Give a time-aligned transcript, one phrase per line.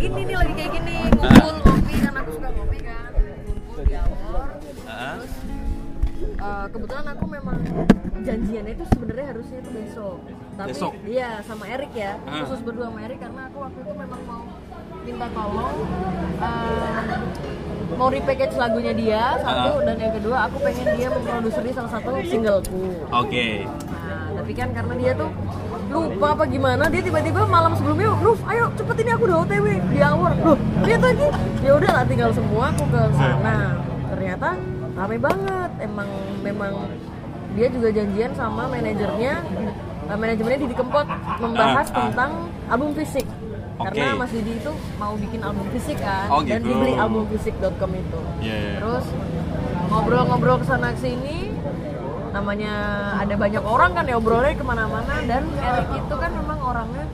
[0.00, 0.96] gini nih lagi kayak gini.
[1.12, 3.10] Ngumpul ngopi kan aku suka ngopi kan.
[3.44, 4.42] Ngumpul di awal
[4.90, 5.32] Ah, terus
[6.36, 7.58] eh, kebetulan aku memang
[8.20, 10.18] janjiannya itu sebenarnya harusnya itu besok.
[10.56, 10.92] Tapi Besok?
[11.08, 12.12] iya sama Erik ya.
[12.24, 12.44] Ah.
[12.44, 14.42] khusus berdua sama Erik karena aku waktu itu memang mau
[15.00, 15.76] minta tolong
[16.36, 17.00] eh,
[17.96, 19.70] mau repackage lagunya dia satu.
[19.80, 19.84] Ah.
[19.84, 23.64] dan yang kedua aku pengen dia memproduksi salah satu singleku Oke.
[23.64, 25.30] Nah, tapi kan karena dia tuh
[25.90, 29.98] lupa apa gimana, dia tiba-tiba malam sebelumnya, Ruf, ayo cepet ini aku udah OTW di
[29.98, 30.30] hour.
[30.40, 31.26] Loh, dia lagi,
[31.60, 33.56] ya udah lah tinggal semua aku ke sana.
[34.08, 34.48] Ternyata
[34.94, 36.08] rame banget, emang
[36.40, 36.72] memang
[37.52, 39.34] dia juga janjian sama manajernya,
[40.06, 42.02] eh, manajemennya Didi Kempot membahas Ah, ah.
[42.06, 42.30] tentang
[42.68, 43.26] album fisik.
[43.80, 44.20] Karena Oke.
[44.20, 46.68] Mas Didi itu mau bikin album fisik kan, Oh, dan gitu.
[46.70, 48.20] dibeli albumfisik.com itu.
[48.38, 48.74] Iya, iya.
[48.78, 49.04] Terus
[49.88, 51.49] ngobrol-ngobrol ke sana sini
[52.30, 52.72] namanya
[53.18, 57.04] ada banyak orang kan ya obrolnya ke mana-mana dan Erik itu kan memang orangnya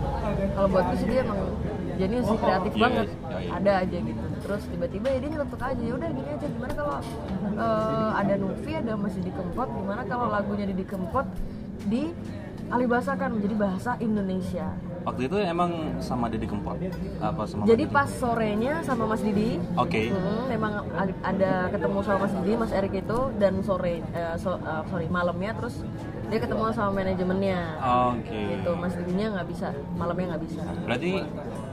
[0.53, 1.41] kalau buatku sih dia emang
[1.97, 3.07] jenius sih kreatif Iya, banget.
[3.09, 3.51] iya, iya.
[3.57, 4.21] ada aja gitu.
[4.45, 6.97] Terus tiba-tiba ya dia nyeletuk aja ya udah gini aja gimana kalau
[7.57, 11.27] eh, ada Nufi ada Mas Didi Kempot gimana kalau lagunya Didi Kempot
[11.89, 12.03] di
[12.69, 14.69] alibasakan menjadi bahasa Indonesia
[15.07, 15.71] Waktu itu emang
[16.03, 16.75] sama Deddy Kempot
[17.23, 17.95] apa sama jadi Deddy?
[17.95, 20.11] pas sorenya sama Mas Didi Oke.
[20.11, 24.59] Hmm, memang a- ada ketemu sama Mas Didi, Mas Erik itu dan sore eh, so-
[24.59, 25.87] eh, sorry malamnya terus
[26.27, 27.61] dia ketemu sama manajemennya.
[28.11, 28.34] Oke.
[28.59, 30.62] Gitu, Mas Didinya nggak bisa, malamnya nggak bisa.
[30.83, 31.11] Berarti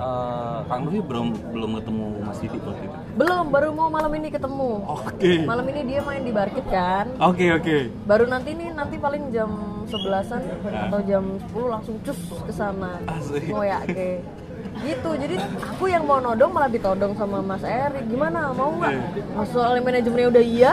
[0.03, 2.97] eh, Kang Lufi belum belum ketemu Mas Didi waktu itu.
[3.15, 4.71] Belum, baru mau malam ini ketemu.
[4.83, 5.33] Oke.
[5.47, 7.07] Malam ini dia main di Barkit kan.
[7.23, 7.77] Oke oke.
[8.03, 9.49] Baru nanti nih nanti paling jam
[9.87, 10.41] 11-an
[10.89, 11.23] atau jam
[11.55, 12.99] 10 langsung cus ke sana.
[13.51, 14.19] Mau ya ke
[14.81, 18.93] gitu jadi aku yang mau nodong malah ditodong sama Mas Erik gimana mau nggak
[19.37, 20.71] Mas soalnya manajemennya udah iya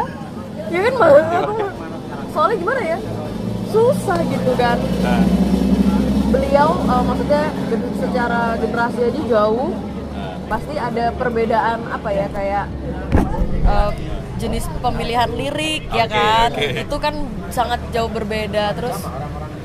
[0.73, 1.55] ya kan malah aku
[2.33, 2.99] soalnya gimana ya
[3.71, 5.23] susah gitu kan Nah,
[6.31, 7.43] beliau eh, maksudnya
[7.97, 9.71] secara generasi aja jauh
[10.47, 12.67] pasti ada perbedaan apa ya kayak
[13.63, 13.91] eh,
[14.37, 16.67] jenis pemilihan lirik ya Oke, kan oke.
[16.81, 17.15] itu kan
[17.51, 18.99] sangat jauh berbeda terus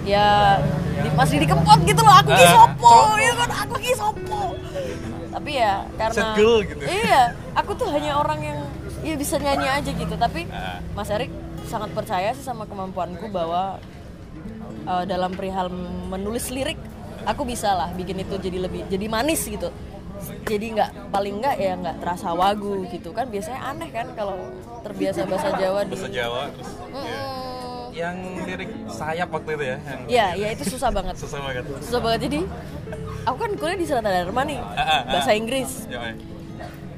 [0.03, 0.59] ya
[0.95, 4.41] di, masih dikempot gitu loh aku ki Ah, sopo ya kan aku ki sopo
[5.31, 6.81] tapi ya karena gitu.
[6.83, 7.21] iya
[7.53, 8.59] aku tuh hanya orang yang
[9.01, 10.77] ya bisa nyanyi aja gitu tapi Ah.
[10.91, 11.31] Mas Erik
[11.65, 13.81] sangat percaya sih sama kemampuanku bahwa
[14.85, 15.67] uh, dalam perihal
[16.07, 16.77] menulis lirik
[17.23, 19.69] aku bisa lah bikin itu jadi lebih jadi manis gitu
[20.45, 24.37] jadi nggak paling nggak ya nggak terasa wagu gitu kan biasanya aneh kan kalau
[24.81, 27.91] terbiasa bahasa Jawa di bahasa Jawa terus Mm-mm.
[27.91, 31.63] yang lirik sayap waktu itu ya yang ya ya itu susah banget susah banget.
[31.81, 32.39] susah banget jadi
[33.25, 35.01] aku kan kuliah di Serata Dharma nih Ah, ah, ah.
[35.09, 36.15] bahasa Inggris Ya, eh.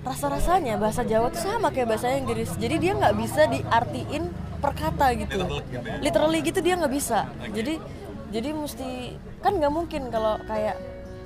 [0.04, 4.24] rasa-rasanya bahasa Jawa tuh sama kayak bahasa Inggris jadi dia nggak bisa diartiin
[4.58, 5.96] per kata gitu Literal gitu ya?
[6.00, 7.20] literally gitu dia nggak bisa
[7.50, 7.74] jadi
[8.28, 8.90] jadi mesti
[9.40, 10.76] kan nggak mungkin kalau kayak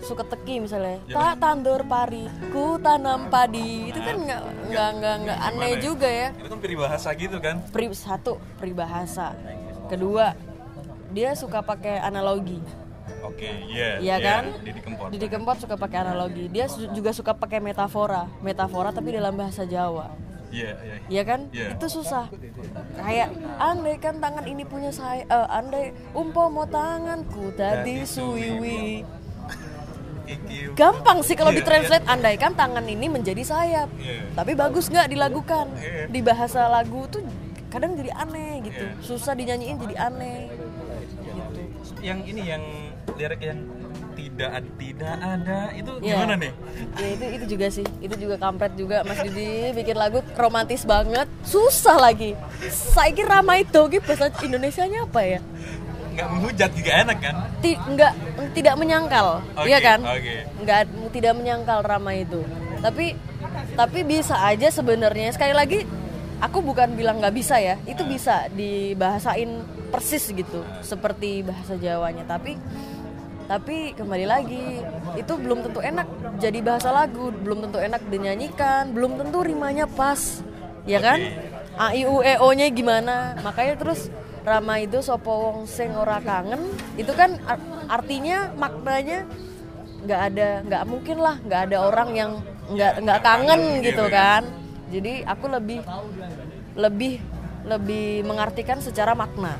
[0.01, 1.13] suka teki misalnya Ya.
[1.15, 5.79] tak tandur pari ku tanam padi itu kan nggak nggak nggak nggak aneh ya?
[5.79, 7.55] juga ya Itu kan peribahasa gitu kan.
[7.69, 9.37] Pri, satu peribahasa
[9.87, 10.33] kedua
[11.09, 12.57] dia suka pakai analogi
[13.21, 14.01] Oke, iya.
[14.01, 14.43] Iya kan?
[14.59, 15.07] Didi Kempot.
[15.09, 16.45] Didi Kempot suka pakai analogi.
[16.47, 18.25] Dia su- juga suka pakai metafora.
[18.39, 20.09] Metafora tapi dalam bahasa Jawa.
[20.51, 20.95] Iya, iya.
[21.07, 21.39] Iya kan?
[21.49, 21.67] Iya.
[21.79, 22.27] Itu susah.
[22.99, 29.07] Kayak andai kan tangan ini punya saya, eh, andai umpama tanganku tadi suwiwi.
[30.79, 33.89] Gampang sih kalau Iya, ditranslate andai kan tangan ini menjadi sayap.
[33.99, 34.31] Iya.
[34.31, 35.65] Tapi bagus nggak dilakukan?
[35.75, 36.07] Iya.
[36.07, 37.23] Di bahasa lagu tuh
[37.71, 38.83] kadang jadi aneh gitu.
[38.83, 38.99] Iya.
[39.03, 40.51] Susah dinyanyiin jadi aneh.
[40.51, 40.65] Gitu.
[41.99, 42.63] Yang ini yang
[43.19, 43.59] lirik yang
[44.41, 46.15] tidak tidak ada itu Iya.
[46.17, 46.51] gimana nih?
[46.97, 51.29] Ya itu itu juga sih, itu juga kampret juga Mas Didi bikin lagu romantis banget,
[51.45, 52.33] susah lagi.
[52.69, 55.39] Saya kira ramai itu gitu bahasa Indonesianya apa ya?
[56.11, 57.35] Nggak menghujat juga enak kan?
[57.61, 58.13] Ti, enggak
[58.51, 59.99] tidak menyangkal, Oke, iya kan?
[60.03, 60.35] oke.
[60.59, 60.81] Enggak
[61.13, 62.41] tidak menyangkal ramai itu.
[62.81, 63.05] Tapi
[63.77, 65.79] tapi bisa aja sebenarnya sekali lagi
[66.41, 69.61] aku bukan bilang nggak bisa ya, itu bisa dibahasain
[69.91, 72.57] persis gitu seperti bahasa Jawanya, tapi
[73.51, 74.79] tapi kembali lagi
[75.19, 76.07] itu belum tentu enak
[76.39, 80.39] jadi bahasa lagu belum tentu enak dinyanyikan belum tentu rimanya pas
[80.87, 81.19] ya kan?
[81.75, 83.35] A i u e o nya gimana?
[83.43, 84.07] Makanya terus
[84.41, 86.63] Rama itu sopo wong sing ora kangen
[86.97, 89.27] itu kan ar- artinya maknanya
[90.01, 92.31] nggak ada nggak mungkin lah nggak ada orang yang
[92.71, 94.47] nggak nggak kangen gitu kan?
[94.95, 95.83] Jadi aku lebih
[96.79, 97.19] lebih
[97.67, 99.59] lebih mengartikan secara makna.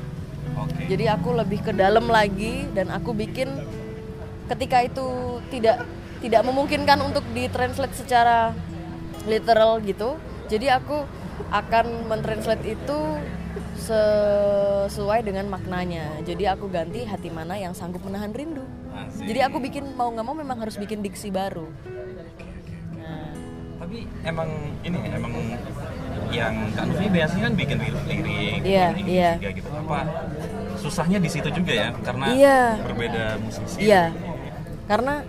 [0.52, 0.84] Oke.
[0.84, 3.48] jadi aku lebih ke dalam lagi dan aku bikin
[4.52, 5.06] ketika itu
[5.48, 5.82] tidak
[6.20, 8.52] tidak memungkinkan untuk ditranslate secara
[9.26, 10.14] literal gitu.
[10.46, 11.02] Jadi aku
[11.50, 12.98] akan mentranslate itu
[13.82, 16.22] sesuai dengan maknanya.
[16.22, 18.62] Jadi aku ganti hati mana yang sanggup menahan rindu.
[18.92, 19.26] Asik.
[19.26, 21.66] Jadi aku bikin mau nggak mau memang harus bikin diksi baru.
[23.82, 24.48] tapi emang
[24.86, 25.32] ini emang
[26.32, 29.30] yang Kak Novi biasanya kan bikin lirik Iya, bikin iya.
[29.36, 29.98] juga gitu apa
[30.80, 32.60] susahnya di situ juga ya karena Iya.
[32.88, 34.04] berbeda musisi Iya.
[34.84, 35.22] Karena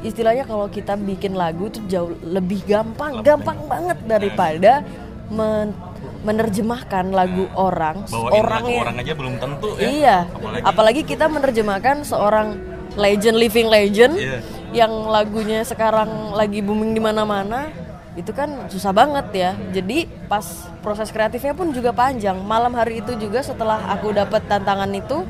[0.00, 4.82] istilahnya kalau kita bikin lagu itu jauh lebih gampang, gampang banget daripada
[5.28, 5.74] men-
[6.22, 10.18] menerjemahkan lagu orang, bawain orang lagu yang orang aja belum tentu ya Iya.
[10.30, 12.48] apalagi, Apalagi kita menerjemahkan seorang
[12.94, 14.38] legend living legend Iya.
[14.70, 17.70] yang lagunya sekarang lagi booming di mana-mana.
[18.12, 19.50] Itu kan susah banget ya.
[19.72, 20.44] Jadi pas
[20.78, 22.36] proses kreatifnya pun juga panjang.
[22.38, 25.24] Malam hari itu juga setelah aku dapat tantangan itu,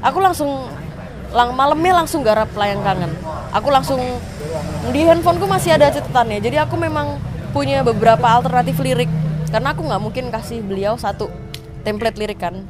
[0.00, 0.72] aku langsung
[1.32, 3.12] lang malamnya langsung garap layang kangen.
[3.52, 4.00] Aku langsung
[4.88, 6.38] di handphoneku masih ada catatannya.
[6.38, 7.16] Jadi aku memang
[7.50, 9.08] punya beberapa alternatif lirik
[9.48, 11.28] karena aku nggak mungkin kasih beliau satu
[11.82, 12.64] template lirik kan.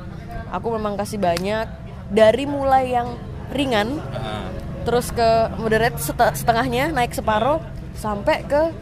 [0.50, 1.66] Aku memang kasih banyak
[2.08, 3.14] dari mulai yang
[3.50, 3.98] ringan
[4.82, 7.62] terus ke moderate sete- setengahnya naik separuh
[7.94, 8.74] sampai ke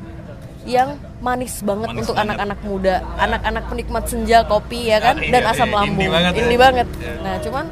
[0.64, 5.42] yang manis banget Manis untuk anak-anak muda, anak-anak penikmat senja kopi ya kan Ah, dan
[5.44, 6.00] iya, asam iya, lambung.
[6.00, 6.56] indie banget ya.
[6.56, 6.86] Banget.
[6.96, 7.12] Iya.
[7.20, 7.64] Nah, cuman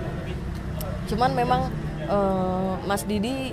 [1.09, 1.61] cuman memang
[2.09, 3.53] eh, Mas Didi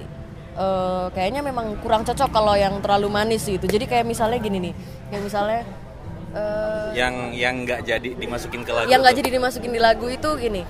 [0.56, 3.68] eh, kayaknya memang kurang cocok kalau yang terlalu manis gitu.
[3.68, 4.74] Jadi kayak misalnya gini nih,
[5.12, 5.62] kayak misalnya
[6.34, 10.30] eh, yang yang nggak jadi dimasukin ke lagu yang nggak jadi dimasukin di lagu itu
[10.40, 10.64] gini.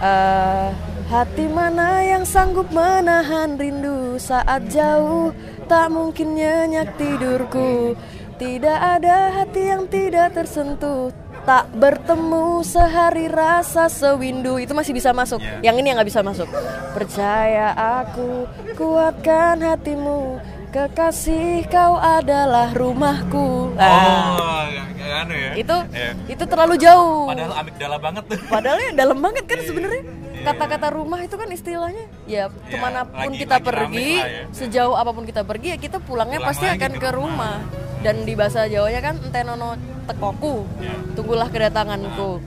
[0.00, 0.68] Eh,
[1.12, 5.36] hati mana yang sanggup menahan rindu saat jauh?
[5.68, 7.92] Tak mungkin nyenyak tidurku.
[8.40, 11.12] Tidak ada hati yang tidak tersentuh
[11.42, 14.56] tak bertemu sehari rasa sewindu.
[14.56, 15.40] Itu masih bisa masuk.
[15.40, 15.70] Ya.
[15.70, 16.48] yang ini yang nggak bisa masuk.
[16.92, 17.72] Percaya
[18.02, 18.44] aku
[18.74, 20.38] kuatkan hatimu.
[20.70, 23.74] Kekasih kau adalah rumahku.
[23.74, 25.52] Oh Ah, nggak anu ya?
[25.58, 26.10] Itu Iya.
[26.30, 27.26] itu terlalu jauh.
[27.26, 28.22] Padahal amigdala banget.
[28.30, 30.02] Tuh Padahal ya dalam banget kan sebenarnya.
[30.06, 30.29] Iya.
[30.42, 34.44] Kata-kata rumah itu kan istilahnya ya ke mana pun lagi- kita lagi pergi ya.
[34.50, 37.56] sejauh apa pun kita pergi ya kita pulangnya Pulang pasti akan ke ke rumah.
[37.62, 40.94] rumah dan di bahasa Jawanya kan entenono tekoku Iya.
[41.12, 42.40] tunggulah kedatanganku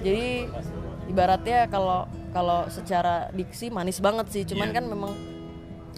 [0.00, 0.46] jadi
[1.06, 4.76] ibaratnya kalau kalau secara diksi manis banget sih cuman Iya.
[4.76, 5.12] kan memang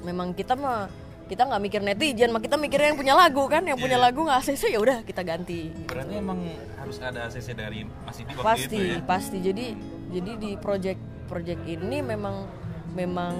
[0.01, 0.87] memang kita mah
[1.27, 4.05] kita nggak mikir netizen mah kita mikirnya yang punya lagu kan yang punya Iya.
[4.07, 6.41] lagu nggak ACC ya udah kita ganti berarti emang
[6.79, 9.67] harus ada ACC dari Mas Didi waktu pasti itu ya pasti jadi
[10.09, 12.49] jadi di project project ini memang
[12.97, 13.37] memang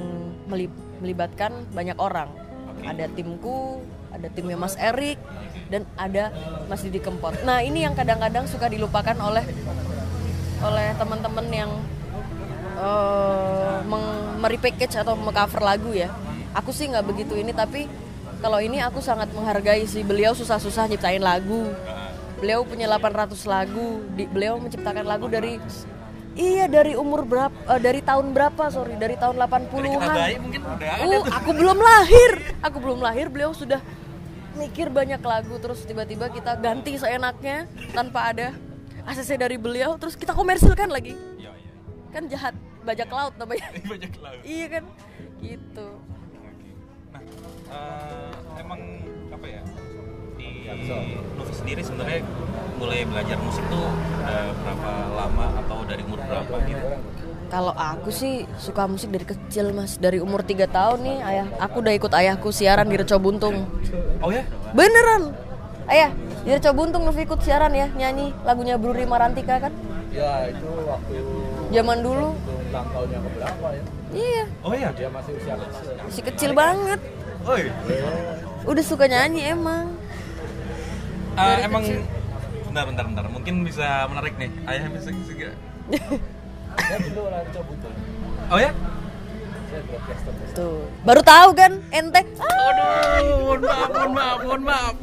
[1.01, 2.29] melibatkan banyak orang.
[2.69, 2.85] Oke.
[2.85, 3.81] ada timku
[4.13, 5.19] ada timnya Mas Erik
[5.69, 6.33] dan ada
[6.69, 7.35] Mas Didi Kempot.
[7.45, 9.45] Nah ini yang kadang-kadang suka dilupakan oleh
[10.63, 11.71] oleh teman-teman yang
[13.85, 16.13] meng- merepackage atau mengcover lagu ya.
[16.57, 17.91] Aku sih nggak begitu ini tapi
[18.39, 20.07] kalau ini aku sangat menghargai sih.
[20.07, 21.69] Beliau susah-susah nyiptain lagu.
[22.39, 24.07] Beliau punya 800 lagu.
[24.15, 25.59] Di, beliau menciptakan lagu dari
[26.39, 27.51] Iya dari umur berapa?
[27.67, 28.71] eh, dari tahun berapa?
[28.71, 30.15] Sorry, dari tahun dari kita 80-an.
[30.15, 32.33] bayi mungkin udah ada Uh, aku belum lahir.
[32.63, 33.83] Aku belum lahir, beliau sudah
[34.55, 38.55] mikir banyak lagu terus tiba-tiba kita ganti seenaknya tanpa ada
[39.07, 41.19] ACC dari beliau terus kita komersilkan lagi.
[41.39, 41.73] Iya, iya.
[42.15, 42.55] Kan jahat
[42.87, 43.67] bajak laut namanya.
[43.93, 44.85] banyak lagu iya kan?
[45.43, 45.89] Gitu.
[47.11, 47.23] Nah,
[47.75, 48.81] eh, emang
[50.69, 52.21] Di Novi sendiri sebenarnya
[52.77, 56.87] mulai belajar musik tuh udah berapa lama atau dari umur berapa gitu?
[57.49, 61.81] Kalau aku sih suka musik dari kecil mas Dari umur 3 tahun nih ayah Aku
[61.81, 63.65] udah ikut ayahku siaran di Reco Buntung
[64.21, 64.45] Oh ya?
[64.77, 65.33] Beneran
[65.89, 66.13] Ayah
[66.45, 69.73] di Reco Buntung Novi ikut siaran ya Nyanyi lagunya Bruri Marantika kan
[70.13, 71.25] Ya itu waktu
[71.73, 72.37] Zaman dulu
[72.69, 73.83] ulang tahunnya keberapa ya?
[74.13, 74.89] Iya Oh ya?
[74.93, 75.93] Dia masih usia kecil.
[76.05, 77.01] Masih kecil banget
[77.49, 77.65] Oi.
[78.69, 79.97] Udah suka nyanyi emang
[81.39, 81.85] Eh, Dari emang
[82.67, 83.25] bentar bentar bentar.
[83.31, 84.51] Mungkin bisa menarik nih.
[84.67, 85.55] Ayah bisa juga
[88.49, 88.73] oh ya.
[90.57, 90.89] Tuh.
[91.05, 94.95] Baru tahu kan ente aduh mohon maaf mohon maaf mohon maaf.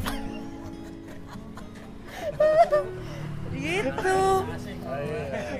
[3.56, 4.20] Gitu.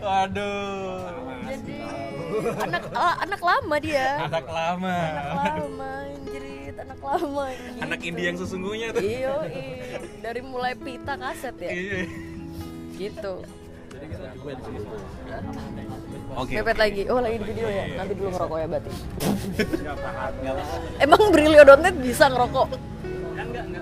[0.06, 1.10] Aduh
[1.46, 1.78] Jadi
[2.62, 4.10] anak ah, anak lama dia.
[4.28, 4.98] Anak lama.
[4.98, 6.15] Anak lama
[6.76, 7.80] anjrit Anak lama gitu.
[7.82, 9.98] anak indie yang sesungguhnya tuh Iya, iya.
[10.20, 12.00] dari mulai pita kaset ya, iya
[12.96, 13.34] gitu.
[13.88, 14.96] Jadi kita juga di situ.
[16.34, 18.92] oke Pepet lagi, oh lagi di video ya, nanti dulu ngerokok ya berarti.
[20.98, 22.68] Emang Brilio.net bisa ngerokok?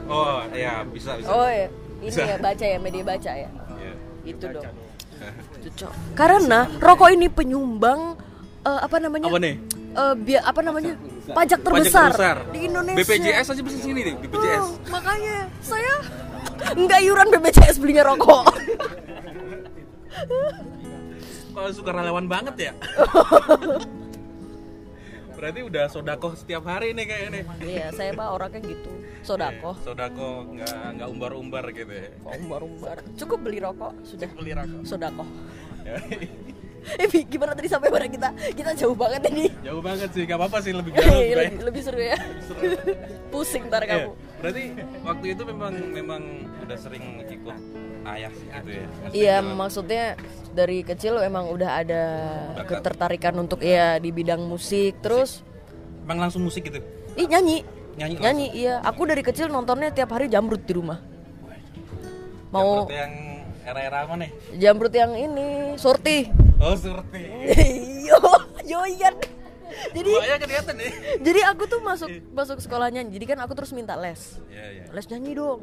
[0.05, 1.67] oh ya bisa bisa Oh ya,
[1.99, 2.21] ini Bisa.
[2.23, 3.49] ya baca ya, media baca ya.
[3.73, 3.93] Iya.
[4.23, 4.65] Itu dong.
[5.63, 5.91] Cocok.
[6.13, 8.17] Karena rokok ini penyumbang
[8.61, 9.27] eh, apa namanya?
[9.27, 9.55] apa nih
[9.93, 10.97] Eh, bia- apa namanya?
[11.25, 12.37] Pajak terbesar, Pajak terbesar.
[12.51, 12.97] di Indonesia.
[12.99, 15.93] BPJS aja bisa sini nih BPJS Oh, makanya saya
[16.81, 18.43] nggak iuran BPJS belinya rokok.
[21.53, 22.73] kalau suka relawan banget ya
[25.33, 27.43] Berarti udah sodako setiap hari nih kayaknya nih.
[27.61, 28.87] iya saya pak orangnya gitu
[29.21, 32.07] sodako Sodako nggak nggak umbar-umbar gitu ya.
[32.23, 34.81] umbar-umbar cukup beli rokok sudah Beli rokok.
[34.83, 35.23] sodako
[35.83, 35.99] Ya,
[36.93, 40.57] eh gimana tadi sampai mana kita kita jauh banget ini Jauh banget sih, nggak apa-apa
[40.59, 41.07] sih lebih jauh.
[41.15, 41.49] lebih, Bay.
[41.63, 42.17] lebih seru ya
[43.31, 44.11] pusing ntar kamu
[44.43, 46.21] Berarti waktu itu memang memang
[46.59, 47.55] udah sering ikut
[48.03, 48.85] ayah gitu ya.
[49.15, 50.19] Iya, maksudnya
[50.51, 52.03] dari kecil emang udah ada
[52.51, 52.83] Bakat.
[52.83, 54.99] ketertarikan untuk ya di bidang musik.
[54.99, 55.47] Terus,
[56.03, 56.83] Emang langsung musik gitu.
[57.15, 57.63] ih nyanyi,
[57.95, 58.15] Nyanyi.
[58.19, 58.47] nyanyi.
[58.51, 60.99] Iya, aku dari kecil nontonnya tiap hari jamrut di rumah.
[62.51, 63.13] Mau Jamrut yang
[63.63, 64.31] era-era apa nih?
[64.59, 66.29] jamrut yang ini, sorti.
[66.59, 67.21] Oh, seperti.
[68.09, 68.19] yo,
[68.67, 69.15] yo Ian.
[69.73, 70.91] Jadi, kelihatan nih.
[71.17, 73.17] jadi aku tuh masuk masuk sekolah nyanyi.
[73.17, 74.37] Jadi kan aku terus minta les.
[74.53, 74.85] Iya, iya.
[74.93, 75.59] les nyanyi dong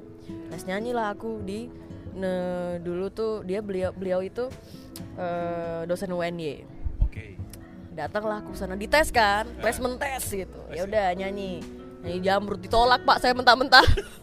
[0.51, 1.71] les nyanyi lah aku di
[2.15, 2.33] ne,
[2.83, 4.51] dulu tuh dia beliau beliau itu
[5.17, 6.67] eh, dosen UNY
[7.07, 7.39] Oke.
[7.95, 11.63] datanglah aku sana dites kan placement test gitu ya udah nyanyi
[12.03, 13.87] nyanyi jamrut ditolak pak saya mentah-mentah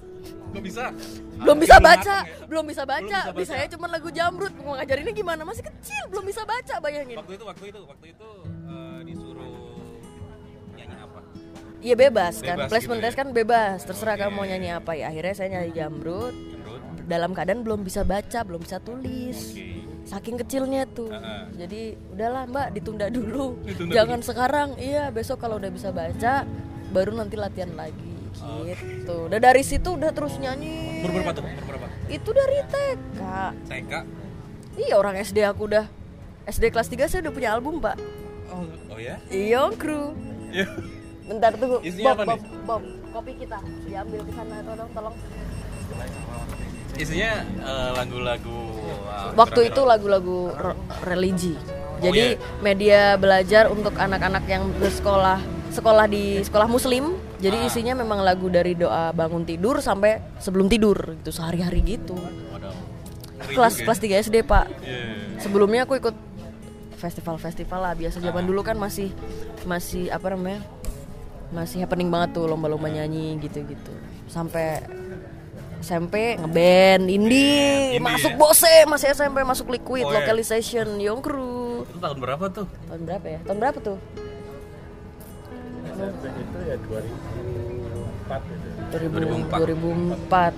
[0.57, 0.85] Kok bisa?
[1.37, 2.45] belum Ah, bisa belum baca ya?
[2.45, 3.39] belum bisa baca Belum bisa baca.
[3.39, 7.33] bisa ya cuma lagu jamrut mau ngajarinnya gimana masih kecil belum bisa baca bayangin Waktu
[7.35, 8.29] itu, waktu itu, waktu itu
[8.65, 9.57] eh, disuruh
[10.73, 11.19] nyanyi apa?
[11.79, 13.19] iya bebas kan Bebas placement gitu test ya?
[13.19, 14.21] kan bebas terserah Oke.
[14.23, 16.81] kamu mau nyanyi apa ya akhirnya saya nyanyi jamrut Jamrut.
[17.05, 19.65] dalam keadaan belum bisa baca belum bisa tulis Oke.
[20.05, 21.41] saking kecilnya tuh Heeh.
[21.55, 26.49] jadi udahlah mbak ditunda dulu Ditunda jangan sekarang iya besok kalau udah bisa baca
[26.87, 28.06] baru nanti latihan lagi
[28.63, 31.43] gitu udah dari situ udah terus nyanyi Umur berapa tuh?
[31.43, 31.85] Umur berapa?
[32.07, 33.21] itu dari TK
[33.65, 33.93] TK.
[34.77, 35.85] iya orang SD aku udah
[36.45, 37.97] SD kelas 3 saya udah punya album pak
[38.47, 39.19] Oh, oh ya?
[39.27, 40.15] iya kru
[40.47, 40.63] Iya.
[41.25, 45.15] bentar tunggu Isinya Bob, apa Bob, Bob, kopi kita diambil ke sana tolong tolong
[46.95, 48.59] Isinya eh, lagu-lagu
[49.05, 51.53] eh, waktu itu lagu-lagu re- religi.
[51.97, 52.41] Jadi iya.
[52.57, 55.37] media belajar untuk anak-anak yang bersekolah
[55.69, 57.13] sekolah di sekolah muslim.
[57.37, 57.67] Jadi Ah.
[57.69, 62.17] isinya memang lagu dari doa bangun tidur sampai sebelum tidur gitu sehari-hari gitu.
[62.17, 62.73] Waduh.
[63.53, 63.85] Kelas ya.
[63.85, 64.65] kelas 3 SD, Pak.
[64.81, 65.37] Iya.
[65.37, 66.15] Sebelumnya aku ikut
[66.97, 69.13] festival-festival lah biasa zaman dulu kan masih
[69.63, 70.65] masih apa namanya?
[71.53, 73.93] Masih happening banget tuh lomba-lomba nyanyi gitu-gitu.
[74.25, 74.81] Sampai
[75.77, 78.37] SMP ngeband indie, indie masuk ya?
[78.41, 80.25] Bose, masih SMP masuk Liquid, Oh, iya.
[80.25, 81.85] Localization, Young Crew.
[81.85, 82.65] Itu tahun berapa tuh?
[82.89, 83.39] Tahun berapa ya?
[83.45, 83.97] Tahun berapa tuh?
[85.97, 89.49] SMP itu ya 2004 gitu 2000,
[90.29, 90.53] 2004.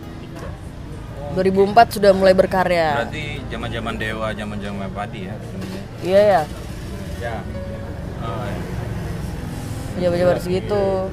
[1.39, 3.05] 2004 sudah mulai berkarya.
[3.07, 5.35] Berarti zaman-zaman Dewa, zaman-zaman Padi ya.
[5.39, 5.83] sebenarnya.
[6.03, 6.41] Iya ya.
[7.23, 7.35] ya
[8.19, 8.59] Oh, iya.
[10.03, 11.07] Jabar-jabar segitu.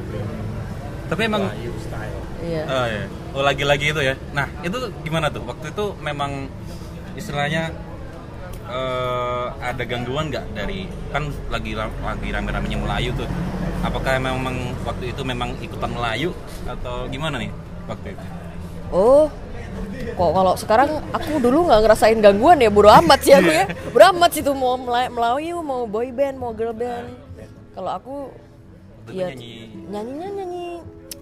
[1.07, 2.63] Tapi emang Melayu style Iya.
[2.67, 3.05] Oh iya.
[3.31, 4.15] Oh lagi-lagi itu ya.
[4.35, 5.47] Nah itu gimana tuh?
[5.47, 6.51] Waktu itu memang
[7.15, 7.71] istilahnya
[8.67, 13.31] eh, ada gangguan nggak dari kan lagi lagi rame-ramenya Melayu tuh.
[13.81, 16.31] Apakah memang waktu itu memang ikutan Melayu
[16.65, 17.51] atau gimana nih
[17.87, 18.25] waktu itu?
[18.89, 19.27] Oh,
[20.15, 23.65] kok kalau sekarang aku dulu nggak ngerasain gangguan ya bodo amat sih aku ya.
[23.93, 27.11] Bodo amat sih tuh mau Mela- Melayu mau boy band mau girl band.
[27.73, 28.15] Kalau aku
[29.07, 29.55] Waktu itu ya nyanyi.
[29.87, 30.67] nyanyinya nyanyi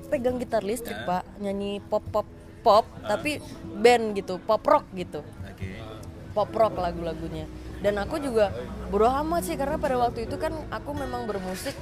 [0.09, 1.25] pegang gitar listrik pak.
[1.37, 2.25] Nyanyi pop pop
[2.61, 3.41] pop tapi
[3.77, 5.21] band gitu pop rock gitu.
[5.45, 5.69] Oke.
[6.33, 7.45] pop rock lagu-lagunya.
[7.79, 8.49] Dan aku juga
[8.89, 11.77] bodo amat sih karena pada waktu itu kan aku memang bermusik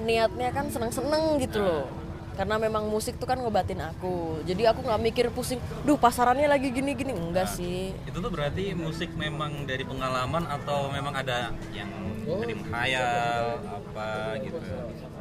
[0.00, 1.86] niatnya kan seneng-seneng gitu loh.
[2.34, 4.42] Karena memang musik tuh kan ngobatin aku.
[4.42, 7.14] Jadi aku nggak mikir pusing duh pasarannya lagi gini-gini.
[7.14, 7.94] Enggak sih.
[8.10, 11.86] Itu tuh berarti musik memang dari pengalaman atau memang ada yang
[12.26, 14.58] dari menghayal apa gitu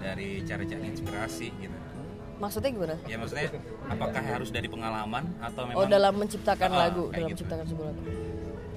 [0.02, 1.78] dari cari-cari inspirasi gitu.
[2.34, 2.96] maksudnya gimana?
[3.08, 3.46] Ya maksudnya
[3.88, 7.46] apakah harus dari pengalaman atau memang oh dalam menciptakan Ah, lagu dalam gitu.
[7.46, 8.04] menciptakan sebuah lagu.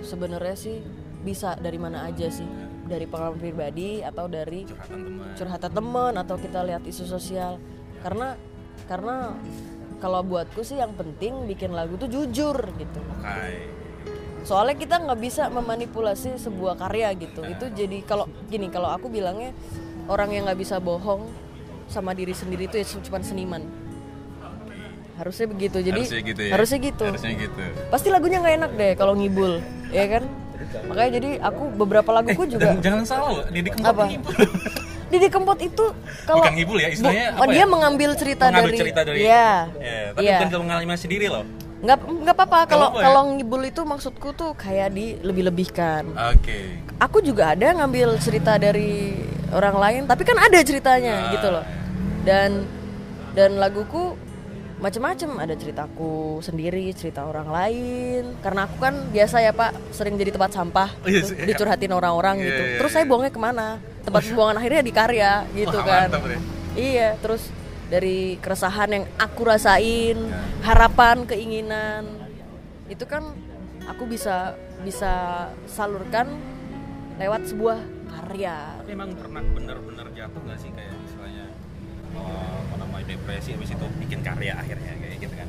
[0.05, 0.77] Sebenarnya sih
[1.25, 2.47] bisa dari mana aja sih
[2.87, 5.27] dari pengalaman pribadi atau dari curhatan teman?
[5.35, 7.59] curhatan atau kita lihat isu sosial.
[8.01, 8.39] Karena
[8.87, 9.35] karena
[9.99, 13.01] kalau buatku sih yang penting bikin lagu tuh jujur gitu.
[14.47, 17.43] Soalnya kita nggak bisa memanipulasi sebuah karya gitu.
[17.43, 19.51] Itu jadi kalau gini kalau aku bilangnya
[20.07, 21.27] orang yang nggak bisa bohong
[21.91, 23.67] sama diri sendiri itu ya cuma seniman.
[25.19, 25.83] Harusnya begitu.
[25.83, 26.51] Jadi harusnya gitu ya.
[26.55, 27.05] harusnya gitu.
[27.09, 27.63] Harusnya gitu.
[27.91, 29.59] pasti lagunya nggak enak deh kalau ngibul
[29.91, 30.46] ya kan
[30.85, 34.05] makanya jadi aku beberapa laguku juga Dan jangan salah loh, Didi Kempot Apa?
[35.13, 35.85] Didi Kempot itu
[36.27, 37.67] kalau Bukan ngibul ya, istilahnya Bu- apa dia ya?
[37.67, 39.51] mengambil cerita Mengambil dari cerita dari Iya.
[39.77, 40.37] Ya, tapi Iya.
[40.41, 41.45] bukan pengalaman sendiri loh.
[41.77, 43.05] nggak nggak apa-apa kalau apa-apa ya?
[43.05, 46.81] kalau ngibul itu maksudku tuh kayak di lebih-lebihkan Oke.
[46.97, 49.13] aku juga ada ngambil cerita dari
[49.53, 51.31] orang lain tapi kan ada ceritanya Ah.
[51.31, 51.65] gitu loh
[52.25, 52.65] dan
[53.31, 54.17] dan laguku
[54.77, 55.31] macem-macem.
[55.35, 58.23] Ada ceritaku sendiri cerita orang lain.
[58.39, 61.45] Karena aku kan biasa ya pak sering jadi tempat sampah Oh, iya tuh, sih.
[61.45, 62.63] dicurhatin orang-orang Iya, gitu.
[62.63, 62.97] iya, terus iya.
[62.97, 63.67] saya buangnya ke mana?
[64.03, 66.09] Tempat pembuangan akhirnya di karya gitu Wah, kan.
[66.09, 66.23] mantap
[66.77, 67.49] iya terus
[67.87, 70.41] dari keresahan yang aku rasain Ya.
[70.63, 72.05] harapan keinginan
[72.87, 73.33] itu kan
[73.87, 74.53] aku bisa
[74.83, 75.13] bisa
[75.65, 76.29] salurkan
[77.17, 78.77] lewat sebuah karya.
[78.77, 80.95] Tapi emang pernah benar-benar jatuh nggak sih kayak
[82.23, 85.49] apa namanya depresi habis itu bikin karya akhirnya kayak gitu kan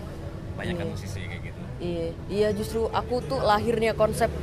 [0.58, 4.34] banyak kan musisi kayak gitu Iya, iya justru aku tuh lahirnya konsep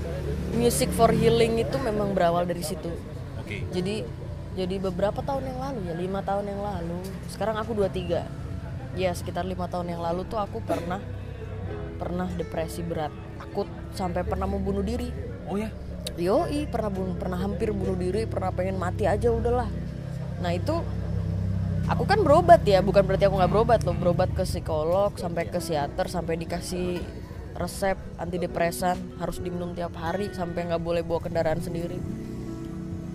[0.55, 2.95] music for healing itu memang berawal dari situ.
[3.35, 4.07] oke Jadi
[4.55, 7.03] jadi beberapa tahun yang lalu ya, lima tahun yang lalu.
[7.27, 8.23] Sekarang aku 23.
[8.95, 11.03] Ya sekitar lima tahun yang lalu tuh aku pernah
[11.99, 13.11] pernah depresi berat,
[13.43, 13.67] akut
[13.99, 15.11] sampai pernah mau bunuh diri.
[15.51, 15.75] oh ya
[16.15, 19.67] Yoi, pernah bunuh, pernah hampir bunuh diri, pernah pengen mati aja udahlah.
[20.39, 20.79] Nah itu
[21.89, 25.61] aku kan berobat ya, bukan berarti aku nggak berobat loh, berobat ke psikolog, sampai ke
[25.61, 27.01] psikiater, sampai dikasih
[27.55, 31.97] resep antidepresan harus diminum tiap hari sampai nggak boleh bawa kendaraan sendiri.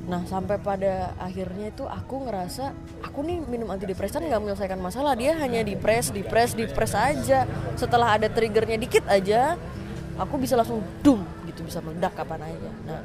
[0.08, 2.72] Nah sampai pada akhirnya itu aku ngerasa
[3.04, 7.44] aku nih minum antidepresan nggak menyelesaikan masalah dia hanya depres, depres, depres aja.
[7.76, 9.60] Setelah ada triggernya dikit aja,
[10.16, 12.72] aku bisa langsung dum gitu bisa meledak kapan aja.
[12.88, 13.02] Nah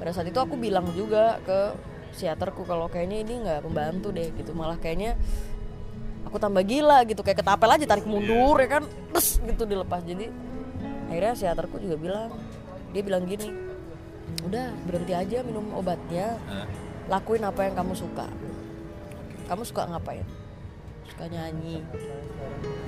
[0.00, 1.76] pada saat itu aku bilang juga ke
[2.14, 4.54] psikiaterku kalau kayaknya ini nggak membantu deh gitu.
[4.54, 5.18] Malah kayaknya
[6.24, 8.84] aku tambah gila gitu kayak ketapel aja tarik mundur ya kan?
[9.12, 10.02] Terus gitu dilepas.
[10.06, 10.30] Jadi
[11.10, 12.30] akhirnya psikiaterku juga bilang
[12.94, 13.50] dia bilang gini
[14.46, 16.38] udah berhenti aja minum obatnya.
[17.10, 18.26] Lakuin apa yang kamu suka.
[19.44, 20.24] Kamu suka ngapain?
[21.04, 21.84] Suka nyanyi.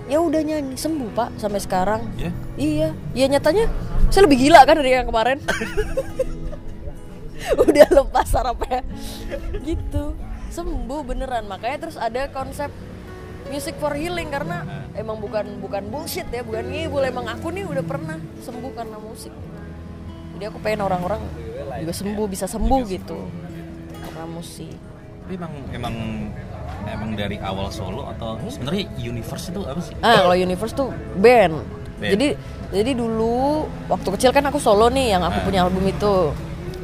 [0.09, 0.73] Ya udah nyanyi.
[0.73, 2.09] Sembuh pak sampai sekarang.
[2.17, 2.89] Ya iya.
[3.13, 3.69] Iya nyatanya
[4.11, 5.39] saya lebih gila kan dari yang kemarin
[7.63, 8.83] udah lepas sarapnya
[9.63, 10.15] gitu.
[10.51, 11.45] Sembuh beneran.
[11.47, 12.71] Makanya terus ada konsep
[13.47, 14.65] music for healing karena
[14.99, 17.03] emang bukan bukan bullshit ya bukan ngibul.
[17.05, 19.35] Emang aku nih udah pernah sembuh karena musik.
[20.37, 21.21] Jadi aku pengen orang-orang
[21.81, 23.19] juga sembuh bisa sembuh gitu.
[24.05, 24.77] karena musik.
[25.27, 25.95] Tapi emang emang
[26.87, 29.95] emang dari awal solo atau sebenarnya universe itu apa sih?
[29.99, 31.57] Ah, kalau Universe tuh band.
[31.99, 32.11] Band.
[32.15, 32.29] Jadi
[32.71, 36.31] jadi dulu waktu kecil kan aku solo nih yang aku punya album itu.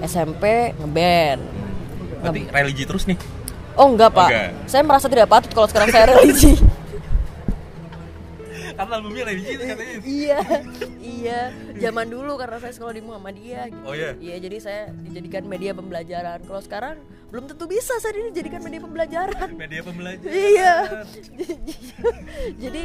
[0.02, 1.40] SMP ngeband.
[2.22, 3.18] berarti religi terus nih
[3.72, 4.28] Oh enggak, Pak.
[4.28, 4.50] Enggak.
[4.68, 6.60] Saya merasa tidak patut kalau sekarang saya religi.
[8.72, 10.38] karena albumnya religi itu katanya iya.
[11.02, 11.40] Iya,
[11.78, 13.84] zaman dulu karena saya sekolah di Muhammadiyah gitu.
[13.86, 14.16] Oh, iya?
[14.18, 16.42] Iya, jadi saya dijadikan media pembelajaran.
[16.42, 16.96] Kalau sekarang
[17.30, 19.48] belum tentu bisa saya dijadikan media pembelajaran.
[19.54, 20.74] media pembelajaran Iya.
[22.68, 22.82] Jadi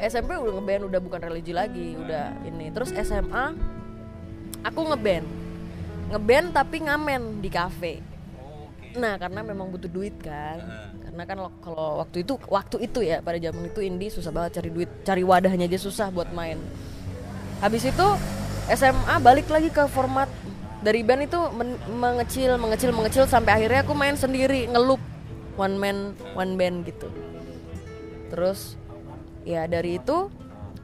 [0.00, 2.72] SMP udah ngeband udah bukan religi lagi, udah ini.
[2.72, 3.52] Terus SMA
[4.64, 5.49] aku ngeband.
[6.10, 8.02] Ngeband tapi ngamen di kafe.
[8.98, 10.58] Nah, karena memang butuh duit kan.
[11.06, 14.70] Karena kan kalau waktu itu waktu itu ya pada zaman itu indie susah banget cari
[14.74, 16.58] duit, cari wadahnya aja susah buat main.
[17.62, 18.06] Habis itu
[18.70, 20.26] SMA balik lagi ke format
[20.80, 25.02] dari band itu men- mengecil, mengecil, mengecil sampai akhirnya aku main sendiri, ngelup
[25.54, 27.06] one man, one band gitu.
[28.32, 28.74] Terus
[29.46, 30.30] ya dari itu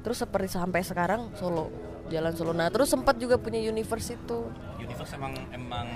[0.02, 1.72] terus seperti sampai sekarang solo,
[2.12, 2.54] jalan solo.
[2.54, 4.46] Nah, terus sempat juga punya universe itu.
[4.86, 5.86] Universe emang emang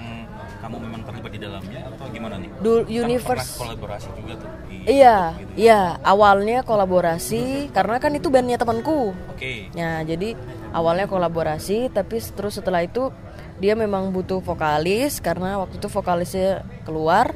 [0.59, 4.51] kamu memang terlibat di dalamnya atau gimana nih Dul- Kan universe pernah kolaborasi juga tuh
[4.81, 5.53] Iya, gitu.
[5.57, 5.81] iya.
[6.01, 9.13] Awalnya kolaborasi karena kan itu bandnya temanku.
[9.13, 10.35] oke Ya, jadi
[10.71, 13.13] awalnya kolaborasi, tapi terus setelah itu
[13.57, 16.51] dia memang butuh vokalis karena waktu itu vokalisnya
[16.83, 17.31] keluar.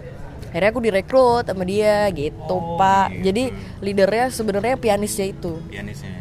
[0.49, 3.11] Akhirnya aku direkrut sama dia gitu, Oh, Pak.
[3.12, 3.23] gitu.
[3.29, 3.45] Jadi
[3.81, 5.59] leadernya sebenarnya pianisnya itu.
[5.67, 6.14] pianisnya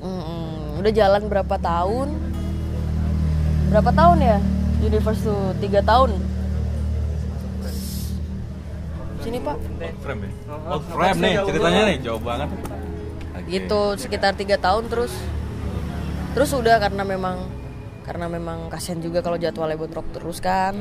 [0.00, 0.78] Mm-mm.
[0.78, 2.08] Udah jalan berapa tahun?
[3.68, 4.38] Berapa tahun ya?
[4.82, 6.10] Universe tuh tiga tahun.
[9.22, 9.54] Sini Pak.
[9.54, 10.30] old frame ya
[10.66, 12.48] old frame nih ceritanya nih jauh banget
[13.32, 13.46] Oke.
[13.46, 15.14] gitu sekitar tiga tahun terus
[16.34, 17.46] terus udah karena memang
[18.02, 20.74] karena memang kasihan juga kalau jadwalnya bentrok terus kan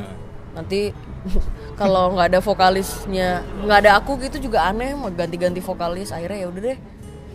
[0.58, 0.90] nanti
[1.80, 6.48] kalau nggak ada vokalisnya nggak ada aku gitu juga aneh mau ganti-ganti vokalis akhirnya ya
[6.50, 6.78] udah deh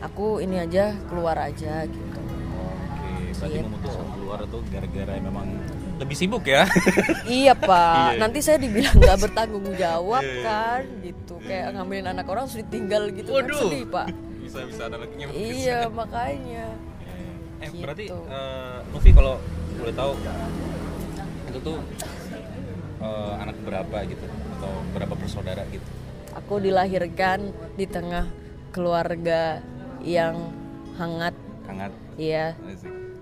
[0.03, 3.63] aku ini aja keluar aja gitu Oke, berarti Gitu.
[3.63, 5.47] memutuskan keluar itu gara-gara memang
[5.97, 6.69] lebih sibuk ya?
[7.41, 8.17] Iya pak.
[8.17, 8.21] Iya.
[8.21, 10.43] nanti saya dibilang nggak bertanggung jawab Iya, iya.
[10.45, 11.35] kan gitu.
[11.41, 13.37] Kayak ngambilin anak orang terus ditinggal gitu kan.
[13.43, 13.61] Waduh.
[13.65, 14.07] sedih pak.
[14.45, 14.97] Bisa bisa ada
[15.33, 16.67] iya makanya.
[17.57, 18.21] Eh berarti Gitu.
[18.29, 19.41] eh, Novi kalau
[19.77, 20.13] boleh tahu
[21.49, 21.79] itu tuh
[23.01, 24.25] eh, anak berapa gitu?
[24.57, 25.89] Atau berapa bersaudara gitu?
[26.37, 27.49] Aku dilahirkan
[27.81, 28.29] di tengah
[28.69, 29.65] keluarga
[30.05, 30.53] yang
[31.01, 31.33] hangat.
[31.65, 31.93] hangat.
[32.21, 32.53] Iya,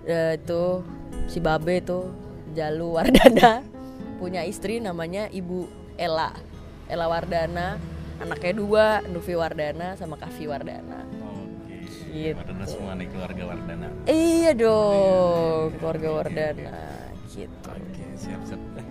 [0.03, 0.83] eh, itu
[1.31, 2.11] si Babe itu
[2.55, 3.61] Jalu Wardana
[4.23, 5.67] punya istri namanya Ibu
[5.99, 6.31] Ella.
[6.87, 7.77] Ella Wardana,
[8.23, 11.03] anaknya dua, Nufi Wardana sama Kavi Wardana.
[11.19, 11.75] oke
[12.15, 12.39] Gitu.
[12.39, 16.79] Wardana semua nih keluarga Wardana Iya dong, keluarga Wardana
[17.35, 17.67] gitu.
[17.67, 18.63] Oke, siap siap.
[18.79, 18.87] Eh,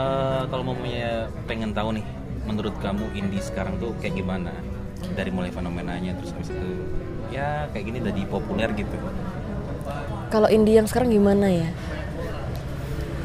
[0.00, 2.06] eh, kalau mau punya pengen tahu nih
[2.48, 4.52] menurut kamu indie sekarang tuh kayak gimana
[5.12, 6.70] dari mulai fenomenanya terus habis itu
[7.32, 8.96] ya kayak gini udah populer gitu
[10.32, 11.68] Kalau indie yang sekarang gimana ya?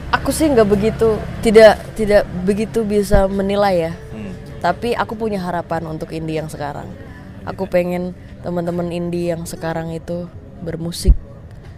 [0.10, 3.94] Aku sih nggak begitu, tidak tidak begitu bisa menilai ya.
[3.94, 4.34] hmm.
[4.60, 6.90] Tapi aku punya harapan untuk indie yang sekarang.
[7.46, 10.28] Aku pengen teman-teman indie yang sekarang itu
[10.60, 11.14] bermusik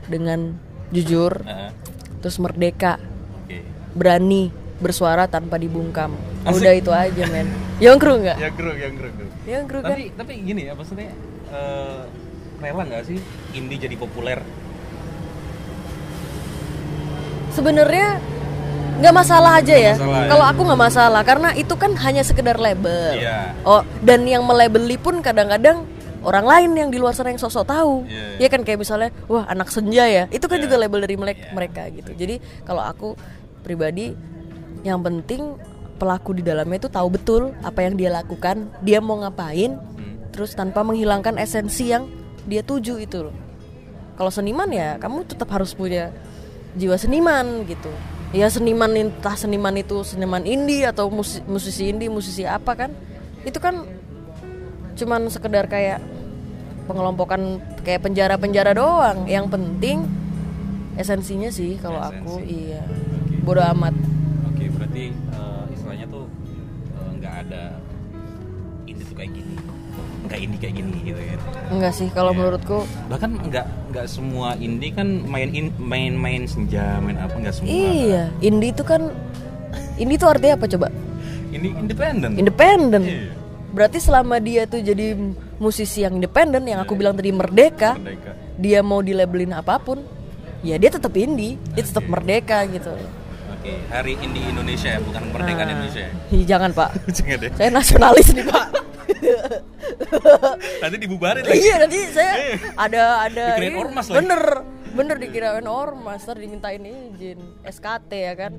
[0.08, 0.58] dengan
[0.89, 1.72] jujur, Ah,
[2.20, 2.98] terus merdeka,
[3.46, 3.60] oke
[3.94, 4.50] berani
[4.82, 6.15] bersuara tanpa dibungkam.
[6.41, 6.58] Asik.
[6.63, 7.48] Udah itu aja men.
[7.78, 8.38] Yongkru nggak?
[8.38, 9.89] ya gruk yang gruk Yongkru kan?
[9.94, 11.10] tapi tapi gini ya maksudnya
[11.50, 12.02] eh,
[12.62, 13.17] rela nggak sih
[13.58, 14.38] indie jadi populer
[17.52, 18.20] Sebenarnya
[19.02, 19.94] nggak masalah aja ya.
[19.98, 20.30] masalah ya.
[20.30, 23.18] Kalau aku nggak masalah karena itu kan hanya sekedar label.
[23.18, 23.58] Iya.
[23.66, 25.84] Oh, dan yang melabeli pun kadang-kadang
[26.22, 28.06] orang lain yang di luar sana yang sosok tahu.
[28.06, 28.46] Iya.
[28.46, 30.24] Ya kan kayak misalnya, wah anak senja ya.
[30.30, 30.70] Itu kan Iya.
[30.70, 31.54] juga label dari mereka, Iya.
[31.54, 32.12] mereka gitu.
[32.14, 33.18] Jadi kalau aku
[33.66, 34.14] pribadi
[34.82, 35.58] yang penting
[35.98, 40.30] pelaku di dalamnya itu tahu betul apa yang dia lakukan, dia mau ngapain, Hmm.
[40.30, 42.06] terus tanpa menghilangkan esensi yang
[42.46, 43.36] dia tuju itu loh.
[44.14, 46.10] Kalau seniman ya kamu tetap harus punya
[46.76, 47.92] jiwa seniman gitu.
[48.32, 52.92] Ya seniman entah seniman itu seniman indie atau musi- musisi indie, musisi apa kan?
[53.44, 53.84] Itu kan
[54.96, 56.00] cuman sekedar kayak
[56.88, 59.28] pengelompokan kayak penjara-penjara doang.
[59.28, 59.98] Yang penting
[60.96, 62.84] esensinya sih kalau aku iya.
[63.44, 63.96] Bodoh amat.
[64.48, 65.61] Oke, berarti eh,
[70.32, 71.39] nggak indie kayak gini gitu kan.
[71.70, 72.38] Enggak sih kalau Iya.
[72.38, 77.54] menurutku Bahkan nggak nggak semua indie kan main in, main main senja, main apa nggak
[77.54, 77.67] semua.
[77.67, 79.12] iya, indie itu kan
[79.96, 80.88] indie itu artinya apa coba?
[81.50, 82.32] Indie independen.
[82.34, 83.04] Independen.
[83.04, 83.36] Iya.
[83.70, 85.15] Berarti selama dia tuh jadi
[85.56, 88.32] musisi yang independen yang aku bilang tadi merdeka, Merdeka.
[88.58, 90.00] dia mau dilabelin apa pun,
[90.60, 92.91] ya dia tetap indie, dia tetap merdeka gitu.
[93.54, 95.72] Oke, Hari Indie Indonesia ya, bukan Merdeka Nah.
[95.72, 96.04] Indonesia.
[96.04, 96.12] ya?
[96.50, 97.52] Jangan pak, Jangan deh.
[97.54, 98.65] saya nasionalis nih pak.
[100.82, 101.60] Nanti dibubarin lagi.
[101.60, 102.34] iya nanti saya
[102.76, 104.17] ada ada Dikirain ini, ormas lagi.
[104.17, 104.41] bener
[104.91, 108.54] bener dikirain ormas ntar dimintain izin SKT ya kan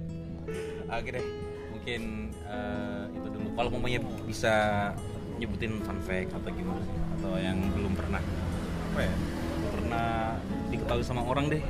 [0.90, 1.24] Oke deh,
[1.70, 2.02] mungkin
[2.44, 3.48] eh, itu dulu.
[3.54, 4.54] Kalau mamanya bisa
[5.34, 6.92] nyebutin fun fact atau gimana sih?
[7.14, 8.20] Atau yang belum pernah
[8.86, 9.12] apa ya?
[9.70, 10.08] Pernah
[10.68, 11.62] diketahui sama orang deh.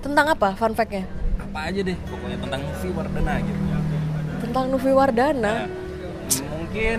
[0.00, 1.04] tentang apa fun fact-nya
[1.38, 3.60] Apa aja deh, pokoknya tentang Novi Wardana gitu.
[4.38, 5.68] tentang Novi Wardana Nah,
[6.50, 6.98] mungkin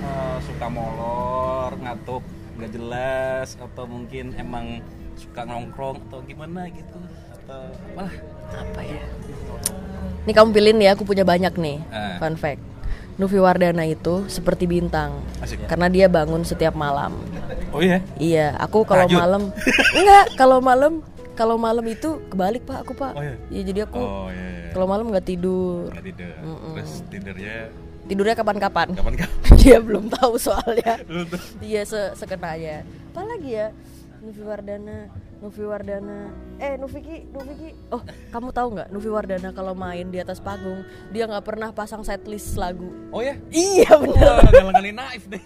[0.00, 2.22] eh, suka molor, ngatuk,
[2.54, 4.80] nggak jelas, atau mungkin emang
[5.14, 6.98] suka nongkrong atau gimana gitu,
[7.34, 7.60] atau
[7.92, 8.14] apalah.
[8.50, 9.04] apa ya
[10.20, 12.18] Nih kamu pilihin ya, aku punya banyak nih Ah.
[12.18, 12.60] fun fact.
[13.14, 15.60] Nufi Wardana itu seperti bintang Asik.
[15.66, 17.20] karena dia bangun setiap malam.
[17.70, 18.00] Oh iya?
[18.16, 19.52] Iya, aku kalau malam
[19.92, 23.12] enggak, kalau malam kalau malam itu kebalik pak aku pak.
[23.12, 23.36] Oh, iya?
[23.50, 24.40] Iya jadi aku Oh iya.
[24.40, 24.70] iya.
[24.72, 26.32] kalau malam nggak tidur, Nggak tidur.
[26.38, 26.72] Mm-mm.
[26.74, 27.56] Terus tidurnya
[28.10, 28.90] tidurnya kapan-kapan.
[28.90, 29.50] kapan kapan?
[29.62, 30.98] dia belum tahu soalnya.
[31.62, 32.82] Iya se sekenanya.
[33.14, 33.68] Apalagi ya?
[34.20, 35.08] Nufi Wardana,
[35.40, 36.28] Nufi Wardana.
[36.60, 37.72] Eh, Nufiki, Nufiki.
[37.88, 38.88] Oh, kamu tahu nggak?
[38.92, 42.90] Nufi Wardana kalau main di atas panggung, dia nggak pernah pasang setlist lagu.
[43.14, 43.38] Oh ya?
[43.48, 44.20] Iya bener.
[44.20, 45.40] Wah, galang-galin naif deh.